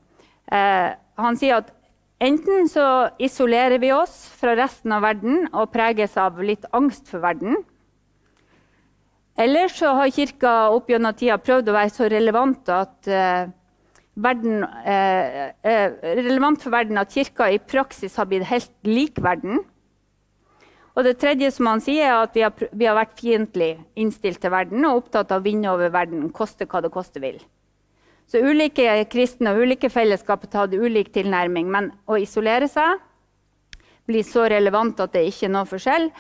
Eh, 0.47 0.95
han 1.19 1.37
sier 1.37 1.61
at 1.61 1.75
enten 2.21 2.69
så 2.71 2.85
isolerer 3.23 3.79
vi 3.83 3.93
oss 3.95 4.27
fra 4.39 4.57
resten 4.59 4.95
av 4.95 5.05
verden 5.07 5.47
og 5.53 5.71
preges 5.75 6.17
av 6.19 6.41
litt 6.43 6.67
angst 6.75 7.11
for 7.11 7.23
verden. 7.25 7.61
Eller 9.39 9.71
så 9.71 9.93
har 9.95 10.11
kirka 10.11 10.53
opp 10.75 10.91
gjennom 10.91 11.15
tida 11.15 11.39
prøvd 11.39 11.71
å 11.71 11.77
være 11.77 11.95
så 11.95 12.09
relevant 12.11 12.71
at 12.75 13.07
eh, 13.07 13.51
verden, 14.19 14.65
eh, 14.83 15.53
eh, 15.63 15.99
relevant 16.19 16.63
for 16.63 16.75
verden 16.75 16.99
at 16.99 17.15
kirka 17.15 17.47
i 17.55 17.61
praksis 17.63 18.19
har 18.19 18.27
blitt 18.27 18.49
helt 18.51 18.73
lik 18.89 19.21
verden. 19.23 19.63
Og 20.99 21.07
det 21.07 21.21
tredje 21.23 21.53
som 21.55 21.69
han 21.71 21.83
sier, 21.83 22.09
er 22.09 22.25
at 22.25 22.35
vi 22.35 22.43
har, 22.43 22.67
vi 22.75 22.89
har 22.89 22.99
vært 22.99 23.15
fiendtlig 23.21 23.77
innstilt 23.95 24.43
til 24.43 24.51
verden 24.51 24.83
og 24.89 25.05
opptatt 25.05 25.31
av 25.31 25.45
å 25.45 25.47
vinne 25.47 25.71
over 25.71 25.95
verden, 25.95 26.27
koste 26.35 26.67
hva 26.67 26.83
det 26.83 26.91
koste 26.91 27.23
vil. 27.23 27.39
Så 28.29 28.43
ulike 28.45 28.85
kristne 29.09 29.55
og 29.55 29.63
ulike 29.65 29.89
fellesskap 29.89 30.45
har 30.45 30.53
tatt 30.53 30.75
ulik 30.77 31.13
tilnærming. 31.15 31.71
Men 31.73 31.93
å 32.05 32.19
isolere 32.21 32.69
seg, 32.69 33.01
bli 34.09 34.21
så 34.25 34.45
relevant 34.53 35.01
at 35.01 35.15
det 35.17 35.25
ikke 35.31 35.49
er 35.49 35.55
noe 35.55 35.69
forskjell, 35.69 36.11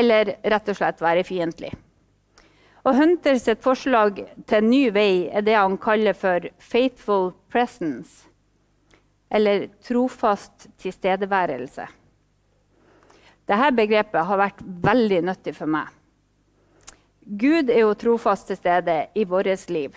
eller 0.00 0.34
rett 0.48 0.72
og 0.72 0.78
slett 0.78 1.04
være 1.04 1.26
fiendtlig. 1.28 1.74
Og 2.88 2.96
Hunter 2.96 3.36
sitt 3.40 3.60
forslag 3.60 4.22
til 4.48 4.64
ny 4.64 4.82
vei 4.94 5.28
er 5.28 5.44
det 5.44 5.56
han 5.58 5.76
kaller 5.76 6.16
for 6.16 6.40
'faithful 6.58 7.32
presence', 7.52 8.24
eller 9.30 9.68
trofast 9.84 10.68
tilstedeværelse. 10.80 11.86
Dette 13.48 13.72
begrepet 13.76 14.24
har 14.24 14.38
vært 14.38 14.60
veldig 14.64 15.22
nyttig 15.24 15.54
for 15.56 15.66
meg. 15.66 15.88
Gud 17.28 17.68
er 17.68 17.80
jo 17.80 17.94
trofast 17.94 18.46
til 18.46 18.56
stede 18.56 19.06
i 19.14 19.24
vårt 19.24 19.68
liv 19.68 19.92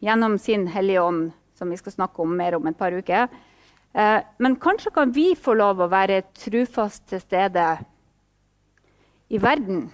gjennom 0.00 0.38
sin 0.38 0.66
Hellige 0.66 1.02
Ånd, 1.02 1.30
som 1.54 1.70
vi 1.70 1.76
skal 1.76 1.92
snakke 1.92 2.22
om 2.22 2.36
mer 2.36 2.56
om 2.56 2.66
et 2.66 2.78
par 2.78 2.92
uker. 2.92 3.28
Eh, 3.92 4.20
men 4.38 4.56
kanskje 4.56 4.92
kan 4.94 5.12
vi 5.12 5.34
få 5.36 5.54
lov 5.58 5.80
å 5.80 5.90
være 5.90 6.22
trufast 6.36 7.06
til 7.10 7.22
stede 7.22 7.66
i 9.28 9.38
verden. 9.38 9.88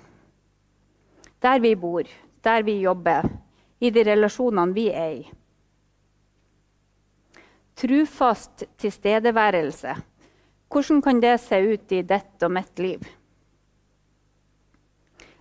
Der 1.43 1.61
vi 1.61 1.75
bor, 1.77 2.07
der 2.43 2.63
vi 2.67 2.81
jobber, 2.81 3.29
i 3.81 3.91
de 3.93 4.05
relasjonene 4.09 4.73
vi 4.73 4.87
er 4.89 5.11
i. 5.19 5.25
Trufast 7.77 8.65
tilstedeværelse. 8.81 9.97
Hvordan 10.73 11.03
kan 11.05 11.21
det 11.21 11.35
se 11.45 11.59
ut 11.61 11.93
i 11.93 12.01
ditt 12.03 12.43
og 12.43 12.53
mitt 12.57 12.81
liv? 12.81 13.03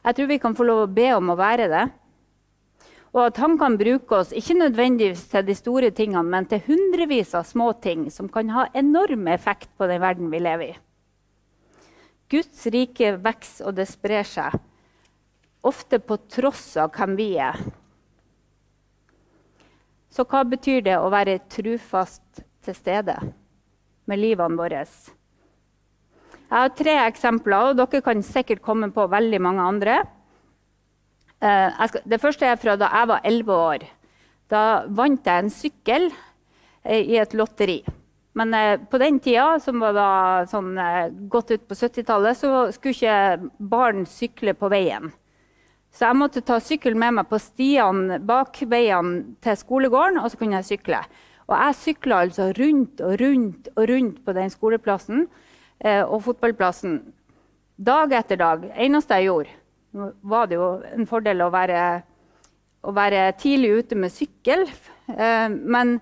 Jeg 0.05 0.15
tror 0.15 0.27
vi 0.29 0.37
kan 0.41 0.55
få 0.55 0.67
lov 0.67 0.83
å 0.83 0.91
be 0.91 1.07
om 1.15 1.31
å 1.31 1.37
være 1.39 1.69
det. 1.71 1.85
Og 3.15 3.29
at 3.29 3.37
han 3.39 3.55
kan 3.55 3.77
bruke 3.79 4.17
oss 4.17 4.33
ikke 4.35 4.57
nødvendigvis 4.59 5.23
til 5.31 5.45
de 5.47 5.55
store 5.55 5.91
tingene, 5.95 6.25
men 6.27 6.47
til 6.51 6.59
hundrevis 6.65 7.31
av 7.37 7.47
små 7.47 7.69
ting 7.79 8.09
som 8.11 8.27
kan 8.27 8.51
ha 8.51 8.65
enorm 8.75 9.29
effekt 9.31 9.69
på 9.79 9.87
den 9.87 10.03
verden 10.03 10.27
vi 10.33 10.41
lever 10.43 10.73
i. 10.73 10.75
Guds 12.27 12.65
rike 12.73 13.13
vokser, 13.23 13.69
og 13.69 13.77
det 13.77 13.87
sprer 13.87 14.27
seg. 14.27 14.57
Ofte 15.63 16.01
på 16.03 16.17
tross 16.27 16.73
av 16.81 16.91
hvem 16.97 17.15
vi 17.15 17.29
er. 17.39 17.55
Så 20.11 20.25
hva 20.27 20.43
betyr 20.47 20.83
det 20.83 20.97
å 20.99 21.11
være 21.13 21.39
trufast 21.51 22.43
til 22.65 22.75
stede 22.75 23.15
med 24.09 24.19
livene 24.19 24.59
våre? 24.59 24.83
Jeg 26.45 26.51
har 26.51 26.75
tre 26.75 26.97
eksempler, 27.05 27.71
og 27.71 27.79
dere 27.79 28.03
kan 28.03 28.21
sikkert 28.23 28.63
komme 28.65 28.91
på 28.95 29.07
veldig 29.11 29.41
mange 29.41 29.71
andre. 29.71 29.97
Eh, 31.43 31.83
skal, 31.89 32.05
det 32.05 32.21
første 32.21 32.47
er 32.47 32.59
fra 32.61 32.77
da 32.79 32.89
jeg 32.93 33.11
var 33.11 33.27
11 33.27 33.53
år. 33.55 33.85
Da 34.51 34.63
vant 34.87 35.27
jeg 35.27 35.43
en 35.43 35.53
sykkel 35.53 36.09
eh, 36.11 37.01
i 37.01 37.19
et 37.21 37.35
lotteri. 37.35 37.81
Men 38.35 38.53
eh, 38.53 38.79
på 38.79 38.99
den 39.01 39.19
tida, 39.23 39.59
som 39.63 39.83
var 39.83 39.95
da 39.95 40.09
sånn, 40.51 40.73
godt 41.31 41.55
ut 41.55 41.67
på 41.67 41.77
70-tallet, 41.77 42.39
så 42.39 42.65
skulle 42.75 42.95
ikke 42.95 43.51
barn 43.75 44.07
sykle 44.09 44.55
på 44.57 44.71
veien. 44.71 45.11
Så 45.95 46.09
jeg 46.09 46.19
måtte 46.19 46.43
ta 46.43 46.57
sykkelen 46.59 46.99
med 46.99 47.15
meg 47.21 47.29
på 47.29 47.39
stiene 47.39 48.17
bak 48.19 48.57
veiene 48.67 49.37
til 49.43 49.55
skolegården, 49.55 50.19
og 50.19 50.27
så 50.31 50.39
kunne 50.39 50.59
jeg 50.59 50.67
sykle. 50.73 50.99
Og 51.45 51.53
jeg 51.55 51.77
sykla 51.79 52.23
altså 52.25 52.49
rundt 52.57 53.03
og 53.05 53.13
rundt 53.21 53.69
og 53.75 53.85
rundt 53.91 54.17
på 54.25 54.33
den 54.35 54.51
skoleplassen 54.51 55.27
eh, 55.79 56.01
og 56.01 56.25
fotballplassen 56.25 56.97
dag 57.77 58.11
etter 58.17 58.39
dag. 58.41 58.65
eneste 58.75 59.19
jeg 59.19 59.29
gjorde. 59.29 59.55
Var 59.95 60.47
det 60.51 60.57
jo 60.59 60.69
en 60.91 61.07
fordel 61.07 61.43
å 61.45 61.51
være, 61.53 61.81
å 62.83 62.93
være 62.95 63.29
tidlig 63.39 63.71
ute 63.79 63.99
med 63.99 64.13
sykkel. 64.13 64.65
Eh, 65.11 65.47
men 65.49 65.97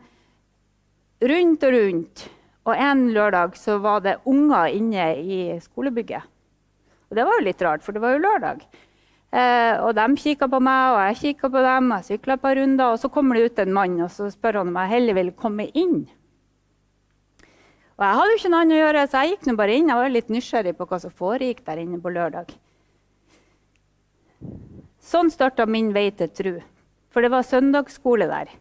rundt 1.24 1.68
og 1.68 1.76
rundt. 1.78 2.26
Og 2.64 2.80
en 2.80 3.10
lørdag 3.14 3.58
så 3.60 3.78
var 3.84 4.02
det 4.06 4.22
unger 4.30 4.72
inne 4.72 5.10
i 5.20 5.42
skolebygget. 5.62 6.24
Og 7.12 7.18
det 7.20 7.28
var 7.28 7.38
jo 7.38 7.46
litt 7.46 7.62
rart, 7.62 7.84
for 7.86 7.94
det 7.94 8.02
var 8.02 8.16
jo 8.16 8.24
lørdag. 8.24 8.64
Eh, 9.34 9.76
og 9.82 9.96
de 9.98 10.06
kikka 10.18 10.48
på 10.50 10.60
meg, 10.64 10.94
og 10.94 11.00
jeg 11.02 11.20
kikka 11.22 11.50
på 11.54 11.62
dem. 11.66 11.92
Jeg 11.98 12.08
sykla 12.10 12.38
et 12.38 12.44
par 12.44 12.58
runder, 12.58 12.94
og 12.94 13.00
så 13.02 13.10
kommer 13.14 13.38
det 13.38 13.46
ut 13.52 13.64
en 13.64 13.74
mann 13.76 14.02
og 14.02 14.12
så 14.14 14.30
spør 14.34 14.62
han 14.62 14.72
om 14.72 14.82
jeg 14.82 14.94
heller 14.96 15.18
vil 15.20 15.32
komme 15.38 15.68
inn. 15.74 16.04
Og 17.94 18.06
jeg 18.06 18.18
hadde 18.18 18.34
jo 18.34 18.38
ikke 18.40 18.52
noe 18.54 18.62
annet 18.64 18.76
å 18.76 18.82
gjøre, 18.82 19.08
så 19.08 19.22
jeg 19.22 19.34
gikk 19.34 19.48
nå 19.48 19.56
bare 19.58 19.76
inn. 19.78 19.90
Jeg 19.92 20.00
var 20.00 20.14
litt 20.14 20.32
nysgjerrig 20.34 20.76
på 20.78 20.88
hva 20.90 21.02
som 21.02 21.14
foregikk 21.14 21.62
der 21.68 21.82
inne 21.84 22.00
på 22.02 22.14
lørdag. 22.14 22.54
Sånn 25.04 25.28
starta 25.34 25.66
min 25.68 25.92
vei 25.92 26.08
til 26.16 26.30
tru. 26.32 26.54
For 27.12 27.26
det 27.26 27.34
var 27.34 27.44
søndagsskole 27.44 28.30
der. 28.30 28.54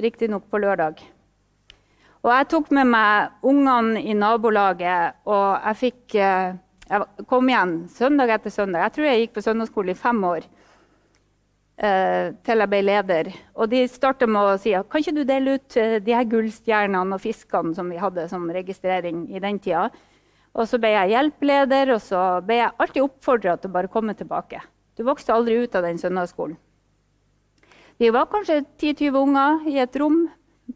Riktignok 0.00 0.46
på 0.48 0.60
lørdag. 0.62 1.02
Og 2.22 2.30
jeg 2.32 2.48
tok 2.48 2.70
med 2.72 2.88
meg 2.88 3.44
ungene 3.44 4.00
i 4.00 4.14
nabolaget, 4.16 5.18
og 5.26 5.48
jeg 5.58 5.78
fikk 5.80 6.16
eh, 6.22 6.54
Jeg 6.92 7.26
kom 7.28 7.48
igjen 7.48 7.70
søndag 7.88 8.30
etter 8.34 8.52
søndag. 8.52 8.82
Jeg 8.84 8.94
tror 8.96 9.06
jeg 9.06 9.20
gikk 9.20 9.36
på 9.36 9.44
søndagsskole 9.44 9.94
i 9.94 9.98
fem 9.98 10.18
år. 10.28 10.48
Uh, 11.82 12.36
til 12.44 12.60
jeg 12.60 12.68
ble 12.68 12.80
leder. 12.84 13.30
Og 13.56 13.70
de 13.72 13.80
starta 13.88 14.26
med 14.28 14.44
å 14.44 14.58
si 14.60 14.74
kan 14.76 15.00
ikke 15.00 15.14
du 15.16 15.22
dele 15.26 15.56
ut 15.56 15.78
uh, 15.80 15.96
de 16.04 16.14
her 16.14 16.28
gullstjernene 16.28 17.16
og 17.16 17.22
fiskene 17.22 17.72
som 17.74 17.88
vi 17.90 17.98
hadde 17.98 18.26
som 18.30 18.44
registrering 18.52 19.24
i 19.32 19.40
den 19.42 19.58
tida. 19.58 19.86
Og 20.52 20.68
så 20.68 20.78
ble 20.78 20.92
jeg 20.92 21.14
hjelpeleder, 21.14 21.94
og 21.96 22.04
så 22.04 22.20
ble 22.44 22.60
jeg 22.60 22.76
alltid 22.76 23.06
oppfordra 23.06 23.56
til 23.56 23.72
å 23.72 23.76
bare 23.78 23.90
komme 23.90 24.14
tilbake. 24.18 24.60
Du 24.96 25.04
vokste 25.06 25.34
aldri 25.34 25.62
ut 25.62 25.74
av 25.74 25.86
den 25.86 25.98
søndagsskolen. 25.98 26.58
Vi 28.00 28.10
var 28.10 28.26
kanskje 28.26 28.64
10-20 28.80 29.16
unger 29.16 29.68
i 29.70 29.78
et 29.78 29.96
rom 30.00 30.24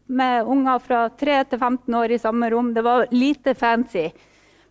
med 0.05 0.47
unger 0.47 0.79
fra 0.79 1.03
3 1.09 1.37
til 1.51 1.59
15 1.59 1.95
år 1.99 2.13
i 2.15 2.19
samme 2.21 2.49
rom. 2.53 2.73
Det 2.73 2.83
var 2.85 3.07
lite 3.11 3.53
fancy. 3.57 4.09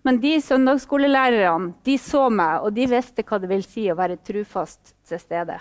Men 0.07 0.21
de 0.23 0.37
søndagsskolelærerne 0.41 1.75
de 1.85 1.97
så 1.99 2.29
meg, 2.31 2.63
og 2.63 2.75
de 2.77 2.87
visste 2.91 3.25
hva 3.27 3.41
det 3.43 3.51
vil 3.51 3.65
si 3.67 3.89
å 3.91 3.97
være 3.99 4.21
trufast 4.23 4.95
til 5.07 5.19
stede. 5.19 5.59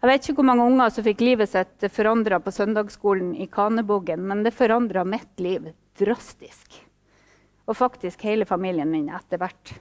Jeg 0.00 0.08
vet 0.08 0.24
ikke 0.24 0.38
hvor 0.38 0.48
mange 0.48 0.64
unger 0.64 0.92
som 0.94 1.04
fikk 1.04 1.20
livet 1.20 1.50
sitt 1.52 1.84
forandra 1.92 2.38
på 2.40 2.54
søndagsskolen 2.56 3.34
i 3.36 3.50
Kaneboggen, 3.52 4.22
men 4.24 4.40
det 4.46 4.56
forandra 4.56 5.04
mitt 5.04 5.42
liv 5.44 5.68
drastisk. 6.00 6.80
Og 7.68 7.76
faktisk 7.76 8.24
hele 8.24 8.48
familien 8.48 8.88
min 8.88 9.10
etter 9.12 9.42
hvert. 9.42 9.74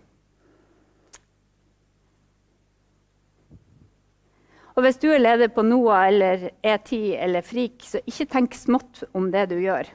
Og 4.80 4.86
hvis 4.86 5.00
du 5.02 5.10
er 5.12 5.20
leder 5.20 5.50
på 5.52 5.60
NOAH 5.68 6.02
eller 6.08 6.44
E10 6.64 7.18
eller 7.20 7.44
FRIK, 7.44 7.82
så 7.84 8.00
ikke 8.08 8.26
tenk 8.32 8.54
smått 8.56 9.02
om 9.12 9.26
det 9.34 9.50
du 9.52 9.58
gjør. 9.60 9.90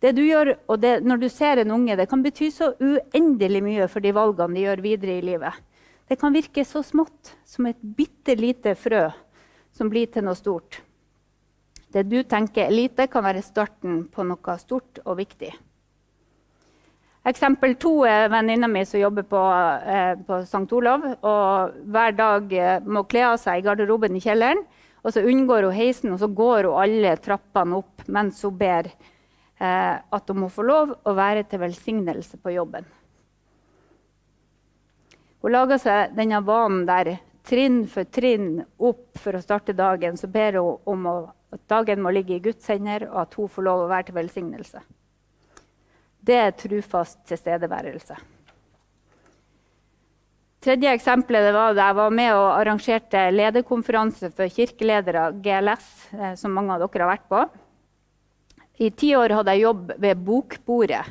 Det 0.00 0.14
du 0.16 0.22
gjør, 0.24 0.54
og 0.72 0.80
det, 0.80 1.02
Når 1.04 1.20
du 1.20 1.28
ser 1.28 1.60
en 1.60 1.70
unge, 1.70 1.96
det 1.96 2.08
kan 2.08 2.22
bety 2.24 2.48
så 2.48 2.70
uendelig 2.80 3.60
mye 3.60 3.88
for 3.92 4.00
de 4.00 4.14
valgene 4.16 4.56
de 4.56 4.64
gjør 4.64 4.80
videre 4.80 5.18
i 5.18 5.20
livet. 5.20 5.52
Det 6.08 6.16
kan 6.16 6.32
virke 6.32 6.64
så 6.64 6.80
smått 6.80 7.34
som 7.44 7.66
et 7.66 7.76
bitte 7.76 8.32
lite 8.40 8.72
frø 8.72 9.10
som 9.76 9.92
blir 9.92 10.08
til 10.08 10.24
noe 10.24 10.34
stort. 10.34 10.80
Det 11.92 12.08
du 12.08 12.22
tenker 12.24 12.64
er 12.64 12.72
lite, 12.72 13.04
kan 13.06 13.24
være 13.24 13.44
starten 13.44 14.06
på 14.08 14.24
noe 14.24 14.58
stort 14.64 15.04
og 15.04 15.20
viktig. 15.20 15.52
Eksempel 17.24 17.72
to 17.80 18.02
er 18.04 18.26
venninna 18.28 18.68
mi 18.68 18.82
som 18.84 19.00
jobber 19.00 19.24
på, 19.24 19.42
eh, 19.88 20.14
på 20.26 20.42
St. 20.44 20.72
Olav. 20.76 21.04
og 21.22 21.72
Hver 21.88 22.12
dag 22.12 22.52
eh, 22.52 22.80
må 22.84 23.06
kle 23.08 23.22
av 23.30 23.36
seg 23.40 23.58
i 23.58 23.64
garderoben 23.64 24.16
i 24.16 24.20
kjelleren. 24.20 24.60
og 25.02 25.12
Så 25.12 25.22
unngår 25.24 25.64
hun 25.64 25.72
heisen, 25.72 26.12
og 26.12 26.18
så 26.20 26.28
går 26.28 26.68
hun 26.68 26.82
alle 26.82 27.16
trappene 27.16 27.76
opp 27.76 28.02
mens 28.08 28.42
hun 28.42 28.58
ber 28.58 28.90
eh, 29.58 29.94
at 30.04 30.28
hun 30.28 30.38
må 30.38 30.50
få 30.52 30.66
lov 30.68 30.92
å 31.02 31.14
være 31.16 31.44
til 31.48 31.60
velsignelse 31.60 32.36
på 32.36 32.52
jobben. 32.52 32.84
Hun 35.40 35.52
lager 35.52 35.80
seg 35.80 36.12
denne 36.16 36.42
vanen 36.44 36.84
der 36.84 37.18
trinn 37.44 37.86
for 37.88 38.04
trinn 38.04 38.66
opp 38.76 39.16
for 39.16 39.32
å 39.32 39.40
starte 39.40 39.72
dagen. 39.72 40.16
Så 40.20 40.28
ber 40.28 40.60
hun 40.60 40.76
om 40.84 41.06
å, 41.08 41.16
at 41.52 41.64
dagen 41.68 42.04
må 42.04 42.12
ligge 42.12 42.36
i 42.36 42.44
Guds 42.44 42.68
hender, 42.68 43.08
og 43.08 43.22
at 43.22 43.34
hun 43.40 43.48
får 43.48 43.62
lov 43.64 43.86
å 43.86 43.88
være 43.88 44.10
til 44.10 44.20
velsignelse. 44.20 44.84
Det 46.24 46.36
er 46.40 46.54
trufast 46.56 47.18
tilstedeværelse. 47.28 48.16
Tredje 50.64 50.94
eksempelet 50.96 51.50
var 51.52 51.74
da 51.76 51.90
jeg 51.90 51.96
var 51.98 52.14
med 52.16 52.30
og 52.32 52.46
arrangerte 52.54 53.26
lederkonferanse 53.34 54.30
for 54.32 54.48
kirkeledere, 54.48 55.26
GLS, 55.44 55.90
eh, 56.16 56.32
som 56.40 56.54
mange 56.56 56.72
av 56.72 56.80
dere 56.80 57.04
har 57.04 57.10
vært 57.10 57.26
på. 57.28 57.42
I 58.80 58.88
ti 58.96 59.12
år 59.18 59.36
hadde 59.36 59.52
jeg 59.52 59.66
jobb 59.66 59.92
ved 60.00 60.24
bokbordet. 60.24 61.02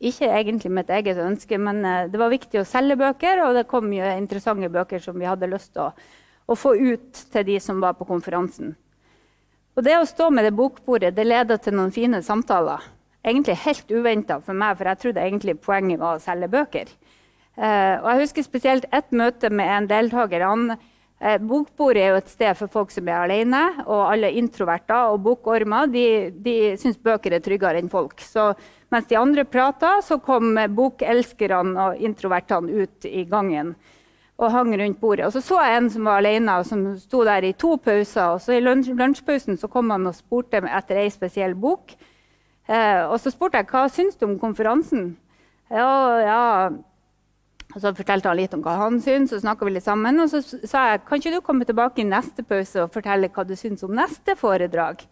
Ikke 0.00 0.30
egentlig 0.38 0.72
mitt 0.72 0.88
eget 0.92 1.20
ønske, 1.20 1.60
men 1.60 1.84
eh, 1.84 2.08
det 2.08 2.22
var 2.22 2.32
viktig 2.32 2.62
å 2.62 2.66
selge 2.68 2.96
bøker, 2.96 3.44
og 3.44 3.60
det 3.60 3.68
kom 3.68 3.90
mye 3.90 4.16
interessante 4.16 4.72
bøker 4.72 5.04
som 5.04 5.20
vi 5.20 5.28
hadde 5.28 5.52
lyst 5.52 5.74
til 5.76 5.90
å, 5.90 5.92
å 6.48 6.56
få 6.56 6.78
ut 6.80 7.24
til 7.34 7.48
de 7.52 7.60
som 7.60 7.84
var 7.84 7.98
på 8.00 8.08
konferansen. 8.08 8.72
Og 9.76 9.84
det 9.84 10.00
å 10.00 10.08
stå 10.08 10.32
med 10.32 10.48
det 10.48 10.56
bokbordet 10.56 11.12
det 11.12 11.28
leda 11.28 11.60
til 11.60 11.76
noen 11.76 11.92
fine 11.92 12.24
samtaler 12.24 12.95
egentlig 13.26 13.58
helt 13.64 13.90
uventa 13.90 14.40
for 14.40 14.56
meg, 14.56 14.76
for 14.78 14.90
jeg 14.90 15.02
trodde 15.02 15.24
egentlig 15.24 15.56
poenget 15.62 16.00
var 16.00 16.16
å 16.16 16.22
selge 16.22 16.50
bøker. 16.52 16.92
Uh, 17.56 17.96
og 18.02 18.10
jeg 18.10 18.20
husker 18.20 18.44
spesielt 18.44 18.86
ett 18.94 19.10
møte 19.16 19.50
med 19.50 19.70
en 19.72 19.88
deltaker. 19.88 20.44
Han, 20.44 20.76
uh, 20.76 21.36
bokbordet 21.40 22.02
er 22.02 22.12
jo 22.12 22.20
et 22.20 22.32
sted 22.32 22.58
for 22.58 22.72
folk 22.72 22.92
som 22.92 23.08
er 23.08 23.24
alene, 23.24 23.62
og 23.86 24.10
alle 24.10 24.34
introverter 24.36 25.14
og 25.14 25.22
bokormer 25.24 25.88
de, 25.90 26.06
de 26.44 26.56
syns 26.80 27.00
bøker 27.00 27.34
er 27.34 27.44
tryggere 27.44 27.80
enn 27.80 27.92
folk. 27.92 28.20
Så 28.20 28.50
mens 28.92 29.08
de 29.10 29.18
andre 29.18 29.46
prata, 29.48 29.96
så 30.04 30.20
kom 30.22 30.54
bokelskerne 30.76 31.88
og 31.88 32.02
introvertene 32.04 32.84
ut 32.84 33.08
i 33.08 33.26
gangen. 33.28 33.74
og 34.36 34.50
hang 34.52 34.74
rundt 34.76 34.98
bordet. 35.00 35.24
Og 35.24 35.32
så 35.32 35.40
så 35.40 35.62
jeg 35.64 35.76
en 35.76 35.86
som 35.90 36.04
var 36.04 36.18
alene, 36.20 36.58
og 36.58 36.66
som 36.68 36.82
sto 37.00 37.22
der 37.24 37.44
i 37.44 37.54
to 37.56 37.78
pauser. 37.80 38.34
og 38.34 38.40
så 38.40 38.52
I 38.52 38.60
lunsjpausen 38.60 39.56
så 39.56 39.66
kom 39.66 39.90
han 39.90 40.06
og 40.06 40.14
spurte 40.14 40.60
etter 40.60 41.00
ei 41.00 41.08
spesiell 41.08 41.54
bok. 41.54 41.94
Eh, 42.66 43.02
og 43.06 43.18
så 43.22 43.30
spurte 43.30 43.60
jeg 43.60 43.68
hva 43.70 43.86
syns 43.92 44.18
du 44.18 44.26
om 44.26 44.36
konferansen. 44.42 45.14
Ja, 45.70 45.90
ja. 46.22 46.42
Og 47.74 47.82
så 47.82 47.92
fortalte 47.96 48.30
han 48.30 48.38
litt 48.38 48.54
om 48.56 48.62
hva 48.64 48.76
han 48.84 48.98
syns, 49.02 49.34
og 49.34 49.42
snakka 49.42 49.68
litt 49.70 49.86
sammen. 49.86 50.18
Og 50.22 50.30
så 50.32 50.42
sa 50.42 50.88
jeg 50.92 51.04
kan 51.06 51.20
ikke 51.22 51.34
du 51.36 51.44
komme 51.44 51.68
tilbake 51.68 52.02
i 52.02 52.08
neste 52.08 52.46
pause 52.46 52.86
og 52.86 52.92
fortelle 52.94 53.30
hva 53.34 53.46
du 53.46 53.54
syns 53.58 53.84
om 53.86 53.94
neste 53.96 54.36
foredrag. 54.38 55.04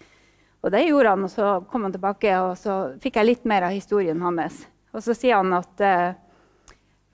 Og 0.64 0.73
det 0.73 0.87
gjorde 0.87 1.12
han, 1.12 1.25
og 1.27 1.33
så 1.33 1.55
kom 1.71 1.85
han 1.85 1.93
tilbake, 1.93 2.35
og 2.40 2.55
så 2.57 2.77
fikk 3.03 3.19
jeg 3.21 3.29
litt 3.29 3.49
mer 3.49 3.67
av 3.67 3.75
historien 3.75 4.23
hans. 4.25 4.62
Og 4.95 5.03
så 5.05 5.17
sier 5.17 5.43
han 5.43 5.53
at 5.57 5.83
eh, 5.85 6.14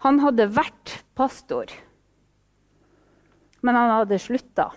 han 0.04 0.20
hadde 0.22 0.52
vært 0.54 1.00
pastor 1.18 1.72
men 3.60 3.76
han 3.76 3.90
hadde 3.90 4.18
slutta. 4.20 4.70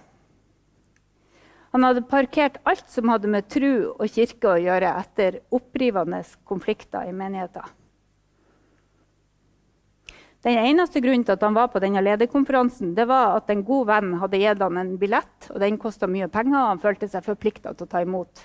Han 1.74 1.84
hadde 1.84 2.04
parkert 2.06 2.60
alt 2.70 2.90
som 2.90 3.10
hadde 3.10 3.30
med 3.34 3.48
tru 3.50 3.96
og 3.96 4.06
kirke 4.14 4.52
å 4.52 4.60
gjøre, 4.62 4.92
etter 5.02 5.40
opprivende 5.50 6.22
konflikter 6.46 7.10
i 7.10 7.16
menigheten. 7.18 7.66
Den 10.44 10.60
eneste 10.60 11.00
grunnen 11.00 11.24
til 11.24 11.38
at 11.38 11.44
han 11.46 11.56
var 11.56 11.70
på 11.72 11.80
denne 11.80 12.02
lederkonferansen, 12.04 12.92
det 12.98 13.08
var 13.10 13.38
at 13.40 13.50
en 13.50 13.64
god 13.66 13.88
venn 13.88 14.18
hadde 14.20 14.42
gitt 14.42 14.62
han 14.62 14.78
en 14.78 14.98
billett, 15.00 15.48
og 15.50 15.62
den 15.64 15.80
kosta 15.80 16.10
mye 16.12 16.28
penger, 16.28 16.58
og 16.60 16.74
han 16.74 16.84
følte 16.84 17.08
seg 17.10 17.24
forplikta 17.26 17.72
til 17.74 17.88
å 17.88 17.94
ta 17.94 18.02
imot. 18.04 18.44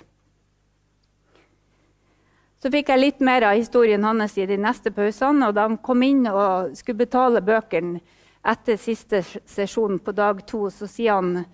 Så 2.59 2.71
fikk 2.71 2.89
jeg 2.91 3.03
litt 3.03 3.21
mer 3.23 3.45
av 3.51 3.59
historien 3.59 4.03
hans 4.03 4.37
i 4.39 4.47
de 4.47 4.57
neste 4.59 4.91
pausene. 4.91 5.47
og 5.47 5.53
Da 5.55 5.67
han 5.67 5.77
kom 5.77 6.01
inn 6.03 6.25
og 6.27 6.73
skulle 6.75 7.05
betale 7.05 7.43
bøkene, 7.45 8.01
etter 8.43 8.79
siste 8.79 9.21
sesjon 9.47 9.99
på 9.99 10.15
dag 10.15 10.41
to 10.47 10.69
så 10.71 10.87
sier 10.87 11.19
han 11.19 11.45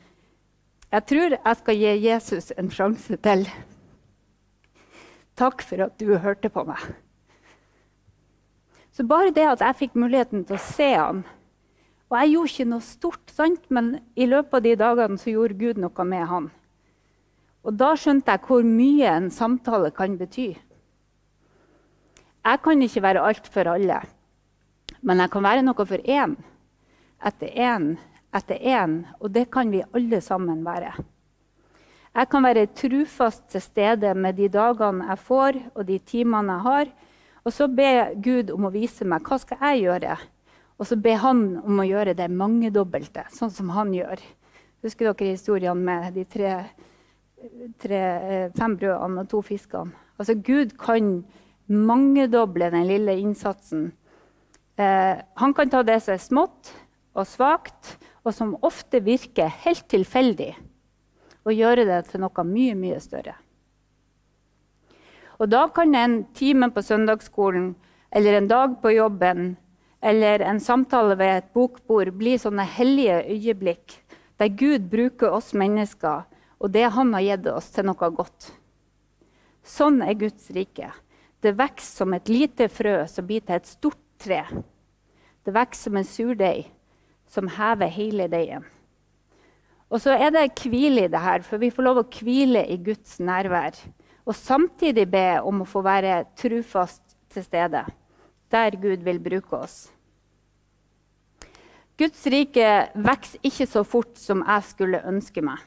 jeg 0.96 1.04
tror 1.10 1.34
jeg 1.36 1.58
skal 1.60 1.80
gi 1.82 1.94
Jesus 2.06 2.54
en 2.56 2.70
sjanse 2.72 3.18
til. 3.20 3.42
Takk 5.36 5.64
for 5.68 5.84
at 5.90 5.98
du 6.00 6.14
hørte 6.24 6.48
på 6.52 6.64
meg. 6.64 6.80
Så 8.96 9.04
bare 9.04 9.34
det 9.36 9.44
at 9.50 9.64
jeg 9.66 9.80
fikk 9.82 9.98
muligheten 10.00 10.46
til 10.48 10.56
å 10.56 10.62
se 10.64 10.88
han 10.96 11.26
Og 12.08 12.16
jeg 12.22 12.32
gjorde 12.32 12.52
ikke 12.54 12.68
noe 12.70 12.86
stort, 12.86 13.32
sant? 13.34 13.64
men 13.74 13.98
i 14.16 14.28
løpet 14.30 14.54
av 14.54 14.64
de 14.64 14.76
dagene 14.80 15.20
så 15.20 15.34
gjorde 15.34 15.58
Gud 15.60 15.80
noe 15.82 16.06
med 16.08 16.28
han. 16.30 16.48
Og 17.66 17.74
da 17.76 17.96
skjønte 17.98 18.32
jeg 18.32 18.46
hvor 18.46 18.64
mye 18.64 19.10
en 19.10 19.32
samtale 19.34 19.90
kan 19.92 20.16
bety. 20.20 20.52
Jeg 22.46 22.62
kan 22.62 22.84
ikke 22.86 23.04
være 23.04 23.24
alt 23.26 23.50
for 23.50 23.68
alle, 23.74 23.98
men 25.02 25.24
jeg 25.24 25.34
kan 25.34 25.48
være 25.50 25.66
noe 25.66 25.88
for 25.90 26.06
én 26.06 26.38
etter 27.26 27.58
én 27.58 27.96
etter 28.36 28.60
én, 28.60 29.04
og 29.20 29.32
det 29.32 29.48
kan 29.54 29.72
vi 29.72 29.84
alle 29.96 30.22
sammen 30.22 30.64
være. 30.66 30.94
Jeg 32.16 32.30
kan 32.32 32.46
være 32.46 32.70
trufast 32.72 33.50
til 33.52 33.62
stede 33.64 34.14
med 34.16 34.38
de 34.38 34.48
dagene 34.48 35.10
jeg 35.10 35.20
får, 35.20 35.58
og 35.76 35.88
de 35.88 35.98
timene 36.00 36.54
jeg 36.54 36.68
har. 36.68 36.94
Og 37.46 37.54
så 37.54 37.68
be 37.68 37.90
Gud 38.24 38.54
om 38.56 38.68
å 38.70 38.72
vise 38.74 39.06
meg 39.06 39.28
hva 39.28 39.38
skal 39.42 39.60
jeg 39.62 39.84
gjøre. 39.84 40.16
Og 40.80 40.88
så 40.88 40.98
be 41.00 41.14
Han 41.20 41.44
om 41.64 41.80
å 41.80 41.88
gjøre 41.88 42.16
det 42.16 42.30
mangedobbelte, 42.32 43.28
sånn 43.36 43.52
som 43.52 43.70
han 43.76 43.94
gjør. 43.96 44.24
Husker 44.84 45.12
dere 45.12 45.36
historiene 45.36 45.76
med 45.76 46.16
de 46.16 46.24
tre, 46.24 46.56
tre, 47.80 48.00
eh, 48.00 48.48
fem 48.56 48.76
brødene 48.80 49.24
og 49.24 49.30
to 49.30 49.42
fiskene? 49.42 49.92
Altså, 50.20 50.36
Gud 50.36 50.78
kan 50.80 51.26
mangedoble 51.68 52.72
den 52.72 52.88
lille 52.88 53.18
innsatsen. 53.20 53.92
Eh, 54.78 55.16
han 55.36 55.54
kan 55.54 55.70
ta 55.70 55.84
det 55.84 56.02
som 56.04 56.14
er 56.14 56.24
smått, 56.24 56.74
og 57.16 57.28
svakt, 57.28 57.98
og 58.26 58.34
som 58.34 58.56
ofte 58.66 59.00
virker 59.06 59.52
helt 59.64 59.86
tilfeldig, 59.92 60.54
og 61.46 61.54
gjøre 61.54 61.86
det 61.86 62.00
til 62.10 62.24
noe 62.24 62.46
mye, 62.50 62.74
mye 62.78 63.00
større. 63.04 63.36
Og 65.38 65.52
da 65.52 65.66
kan 65.70 65.94
en 65.96 66.24
time 66.34 66.72
på 66.72 66.82
søndagsskolen 66.82 67.74
eller 68.16 68.38
en 68.38 68.48
dag 68.48 68.78
på 68.82 68.94
jobben 68.96 69.56
eller 70.02 70.42
en 70.48 70.62
samtale 70.64 71.18
ved 71.20 71.32
et 71.38 71.52
bokbord 71.54 72.14
bli 72.16 72.38
sånne 72.40 72.64
hellige 72.78 73.20
øyeblikk 73.36 73.98
der 74.40 74.52
Gud 74.52 74.88
bruker 74.92 75.36
oss 75.36 75.54
mennesker 75.56 76.24
og 76.60 76.72
det 76.72 76.88
Han 76.96 77.14
har 77.14 77.22
gitt 77.22 77.48
oss, 77.52 77.68
til 77.70 77.86
noe 77.86 78.10
godt. 78.16 78.52
Sånn 79.66 80.02
er 80.02 80.16
Guds 80.18 80.48
rike. 80.56 80.92
Det 81.44 81.54
vokser 81.58 82.00
som 82.00 82.14
et 82.16 82.30
lite 82.32 82.70
frø 82.72 83.04
som 83.12 83.28
blir 83.28 83.44
til 83.44 83.58
et 83.58 83.68
stort 83.68 84.02
tre. 84.18 84.42
Det 85.46 85.54
vokser 85.54 85.90
som 85.90 86.00
en 86.00 86.08
surdeig 86.08 86.72
som 87.36 87.52
hever 87.52 87.92
hele 87.92 88.30
deigen. 88.32 88.64
Og 89.92 90.02
så 90.02 90.16
er 90.18 90.32
det 90.34 90.48
hvile 90.64 91.06
i 91.06 91.12
det 91.12 91.22
her, 91.22 91.44
for 91.46 91.62
vi 91.62 91.70
får 91.74 91.86
lov 91.86 92.02
å 92.02 92.08
hvile 92.10 92.64
i 92.72 92.80
Guds 92.82 93.20
nærvær. 93.22 93.78
Og 94.26 94.34
samtidig 94.34 95.06
be 95.12 95.28
om 95.46 95.62
å 95.62 95.70
få 95.70 95.84
være 95.86 96.24
trufast 96.40 97.14
til 97.32 97.46
stede 97.46 97.86
der 98.54 98.78
Gud 98.80 99.04
vil 99.06 99.20
bruke 99.20 99.58
oss. 99.58 99.78
Guds 102.00 102.26
rike 102.28 102.90
vokser 102.96 103.40
ikke 103.48 103.68
så 103.72 103.86
fort 103.88 104.18
som 104.20 104.44
jeg 104.44 104.68
skulle 104.68 105.04
ønske 105.08 105.44
meg. 105.46 105.62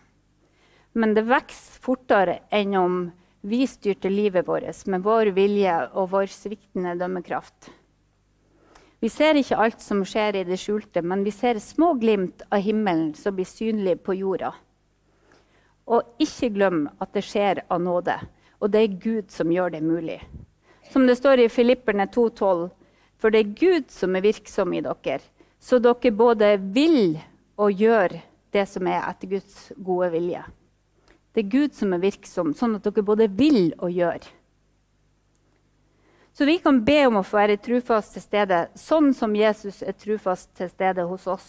Men 0.93 1.15
det 1.17 1.27
vokser 1.29 1.81
fortere 1.85 2.41
enn 2.55 2.77
om 2.77 2.99
vi 3.49 3.63
styrte 3.71 4.11
livet 4.11 4.47
vårt 4.49 4.87
med 4.91 5.05
vår 5.05 5.33
vilje 5.37 5.75
og 5.95 6.11
vår 6.13 6.29
sviktende 6.33 6.97
dømmekraft. 7.01 7.71
Vi 8.99 9.09
ser 9.09 9.39
ikke 9.39 9.59
alt 9.63 9.83
som 9.83 10.01
skjer 10.07 10.41
i 10.41 10.47
det 10.47 10.57
skjulte, 10.59 11.05
men 11.07 11.23
vi 11.23 11.31
ser 11.31 11.61
små 11.63 11.93
glimt 12.01 12.43
av 12.51 12.65
himmelen 12.65 13.13
som 13.15 13.37
blir 13.37 13.47
synlig 13.47 14.01
på 14.03 14.17
jorda. 14.19 14.51
Og 15.87 16.19
ikke 16.21 16.51
glem 16.57 16.81
at 16.99 17.13
det 17.15 17.23
skjer 17.25 17.63
av 17.71 17.79
nåde, 17.81 18.17
og 18.59 18.73
det 18.75 18.83
er 18.83 18.99
Gud 18.99 19.31
som 19.31 19.53
gjør 19.55 19.77
det 19.77 19.85
mulig. 19.87 20.19
Som 20.91 21.07
det 21.07 21.19
står 21.21 21.45
i 21.45 21.53
Filipperne 21.53 22.09
2,12.: 22.11 22.69
For 23.19 23.31
det 23.31 23.39
er 23.39 23.55
Gud 23.61 23.91
som 23.91 24.17
er 24.17 24.27
virksom 24.27 24.75
i 24.75 24.83
dere, 24.83 25.21
så 25.61 25.79
dere 25.79 26.11
både 26.11 26.57
vil 26.59 27.21
og 27.57 27.73
gjør 27.73 28.19
det 28.53 28.67
som 28.69 28.87
er 28.87 29.03
etter 29.05 29.31
Guds 29.31 29.73
gode 29.77 30.11
vilje. 30.11 30.43
Det 31.35 31.45
er 31.45 31.51
Gud 31.51 31.75
som 31.75 31.93
er 31.93 32.03
virksom, 32.03 32.55
sånn 32.55 32.75
at 32.79 32.85
dere 32.87 33.07
både 33.07 33.29
vil 33.31 33.73
og 33.79 33.93
gjør. 33.95 34.27
Så 36.39 36.45
vi 36.45 36.59
kan 36.63 36.85
be 36.85 37.01
om 37.09 37.17
å 37.19 37.25
få 37.27 37.41
være 37.41 37.57
trufast 37.59 38.13
til 38.15 38.23
stede, 38.23 38.59
sånn 38.79 39.09
som 39.11 39.33
Jesus 39.35 39.81
er 39.83 39.97
trufast 39.99 40.53
til 40.55 40.69
stede 40.71 41.03
hos 41.11 41.25
oss. 41.27 41.47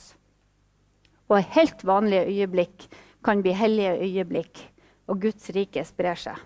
Og 1.29 1.45
helt 1.53 1.83
vanlige 1.85 2.23
øyeblikk 2.25 2.87
kan 3.21 3.43
bli 3.45 3.53
hellige 3.53 3.91
øyeblikk, 4.01 4.63
og 5.05 5.21
Guds 5.21 5.51
rike 5.53 5.83
sprer 5.85 6.17
seg. 6.17 6.39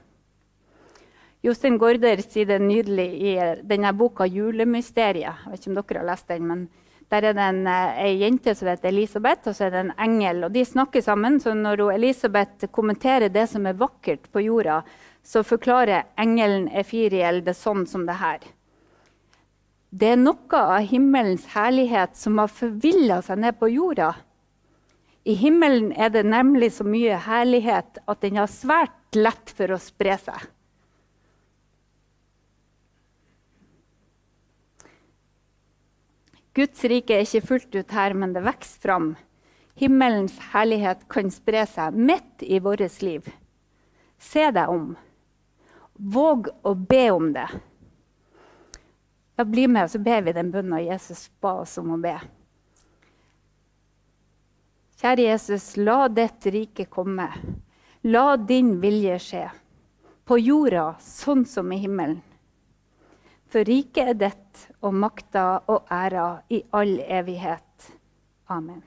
Jostein 1.48 1.80
Gaarder 1.80 2.20
sier 2.26 2.50
det 2.52 2.60
nydelig 2.66 3.08
i 3.16 3.38
denne 3.64 3.94
boka 3.96 4.28
'Julemysteriet'. 4.28 5.40
Jeg 5.46 5.52
vet 5.54 5.62
ikke 5.62 5.72
om 5.72 5.80
dere 5.80 6.04
har 6.04 6.10
lest 6.12 6.28
den, 6.28 6.48
men 6.48 6.70
Der 7.12 7.24
er 7.24 7.34
det 7.34 7.44
en, 7.44 7.68
ei 7.68 8.12
eh, 8.12 8.20
jente 8.20 8.56
som 8.56 8.68
heter 8.68 8.90
Elisabeth, 8.90 9.48
og 9.48 9.56
så 9.56 9.66
er 9.66 9.70
det 9.70 9.80
en 9.80 9.92
engel. 10.00 10.44
og 10.44 10.52
De 10.52 10.66
snakker 10.66 11.02
sammen. 11.02 11.40
så 11.40 11.54
Når 11.54 11.94
Elisabeth 11.94 12.68
kommenterer 12.72 13.30
det 13.30 13.50
som 13.50 13.66
er 13.68 13.74
vakkert 13.74 14.32
på 14.32 14.42
jorda, 14.42 14.84
så 15.24 15.44
forklarer 15.48 16.10
engelen 16.20 16.68
Efiriel 16.68 17.42
det 17.46 17.56
sånn 17.56 17.86
som 17.88 18.06
det 18.08 18.20
her. 18.20 18.44
Det 19.94 20.10
er 20.16 20.20
noe 20.20 20.60
av 20.60 20.88
himmelens 20.90 21.46
herlighet 21.54 22.18
som 22.18 22.40
har 22.42 22.52
forvilla 22.52 23.22
seg 23.24 23.44
ned 23.44 23.60
på 23.60 23.70
jorda. 23.72 24.14
I 25.24 25.36
himmelen 25.40 25.92
er 25.96 26.10
det 26.12 26.26
nemlig 26.28 26.74
så 26.76 26.84
mye 26.88 27.20
herlighet 27.28 28.02
at 28.10 28.24
den 28.26 28.42
har 28.42 28.50
svært 28.52 29.16
lett 29.16 29.54
for 29.56 29.72
å 29.72 29.80
spre 29.80 30.18
seg. 30.20 30.50
Guds 36.54 36.84
rike 36.86 37.16
er 37.16 37.24
ikke 37.26 37.48
fullt 37.48 37.78
ut 37.78 37.94
her, 37.96 38.14
men 38.14 38.34
det 38.36 38.44
vokser 38.46 38.82
fram. 38.84 39.08
Himmelens 39.80 40.36
herlighet 40.52 41.08
kan 41.10 41.32
spre 41.34 41.64
seg 41.70 41.96
midt 41.98 42.44
i 42.46 42.60
vårt 42.62 43.02
liv. 43.02 43.30
Se 44.22 44.52
deg 44.54 44.70
om. 44.70 44.94
Våg 46.04 46.50
å 46.62 46.74
be 46.76 47.12
om 47.12 47.30
det. 47.34 47.48
Ja, 49.36 49.46
bli 49.46 49.68
med, 49.68 49.92
så 49.92 50.00
ber 50.00 50.22
vi 50.22 50.34
den 50.36 50.52
bønna 50.52 50.82
Jesus 50.82 51.30
ba 51.40 51.54
oss 51.62 51.78
om 51.80 51.94
å 51.96 52.00
be. 52.02 52.18
Kjære 55.00 55.30
Jesus, 55.30 55.74
la 55.80 56.10
ditt 56.12 56.46
rike 56.52 56.86
komme. 56.92 57.30
La 58.04 58.36
din 58.38 58.76
vilje 58.84 59.18
skje. 59.20 59.48
På 60.28 60.38
jorda 60.40 60.94
sånn 61.00 61.48
som 61.48 61.72
i 61.72 61.80
himmelen. 61.80 62.22
For 63.48 63.64
riket 63.68 64.14
er 64.14 64.20
ditt, 64.28 64.64
og 64.84 64.96
makta 64.96 65.62
og 65.72 65.92
æra 65.92 66.42
i 66.52 66.66
all 66.76 66.98
evighet. 67.00 67.94
Amen. 68.52 68.82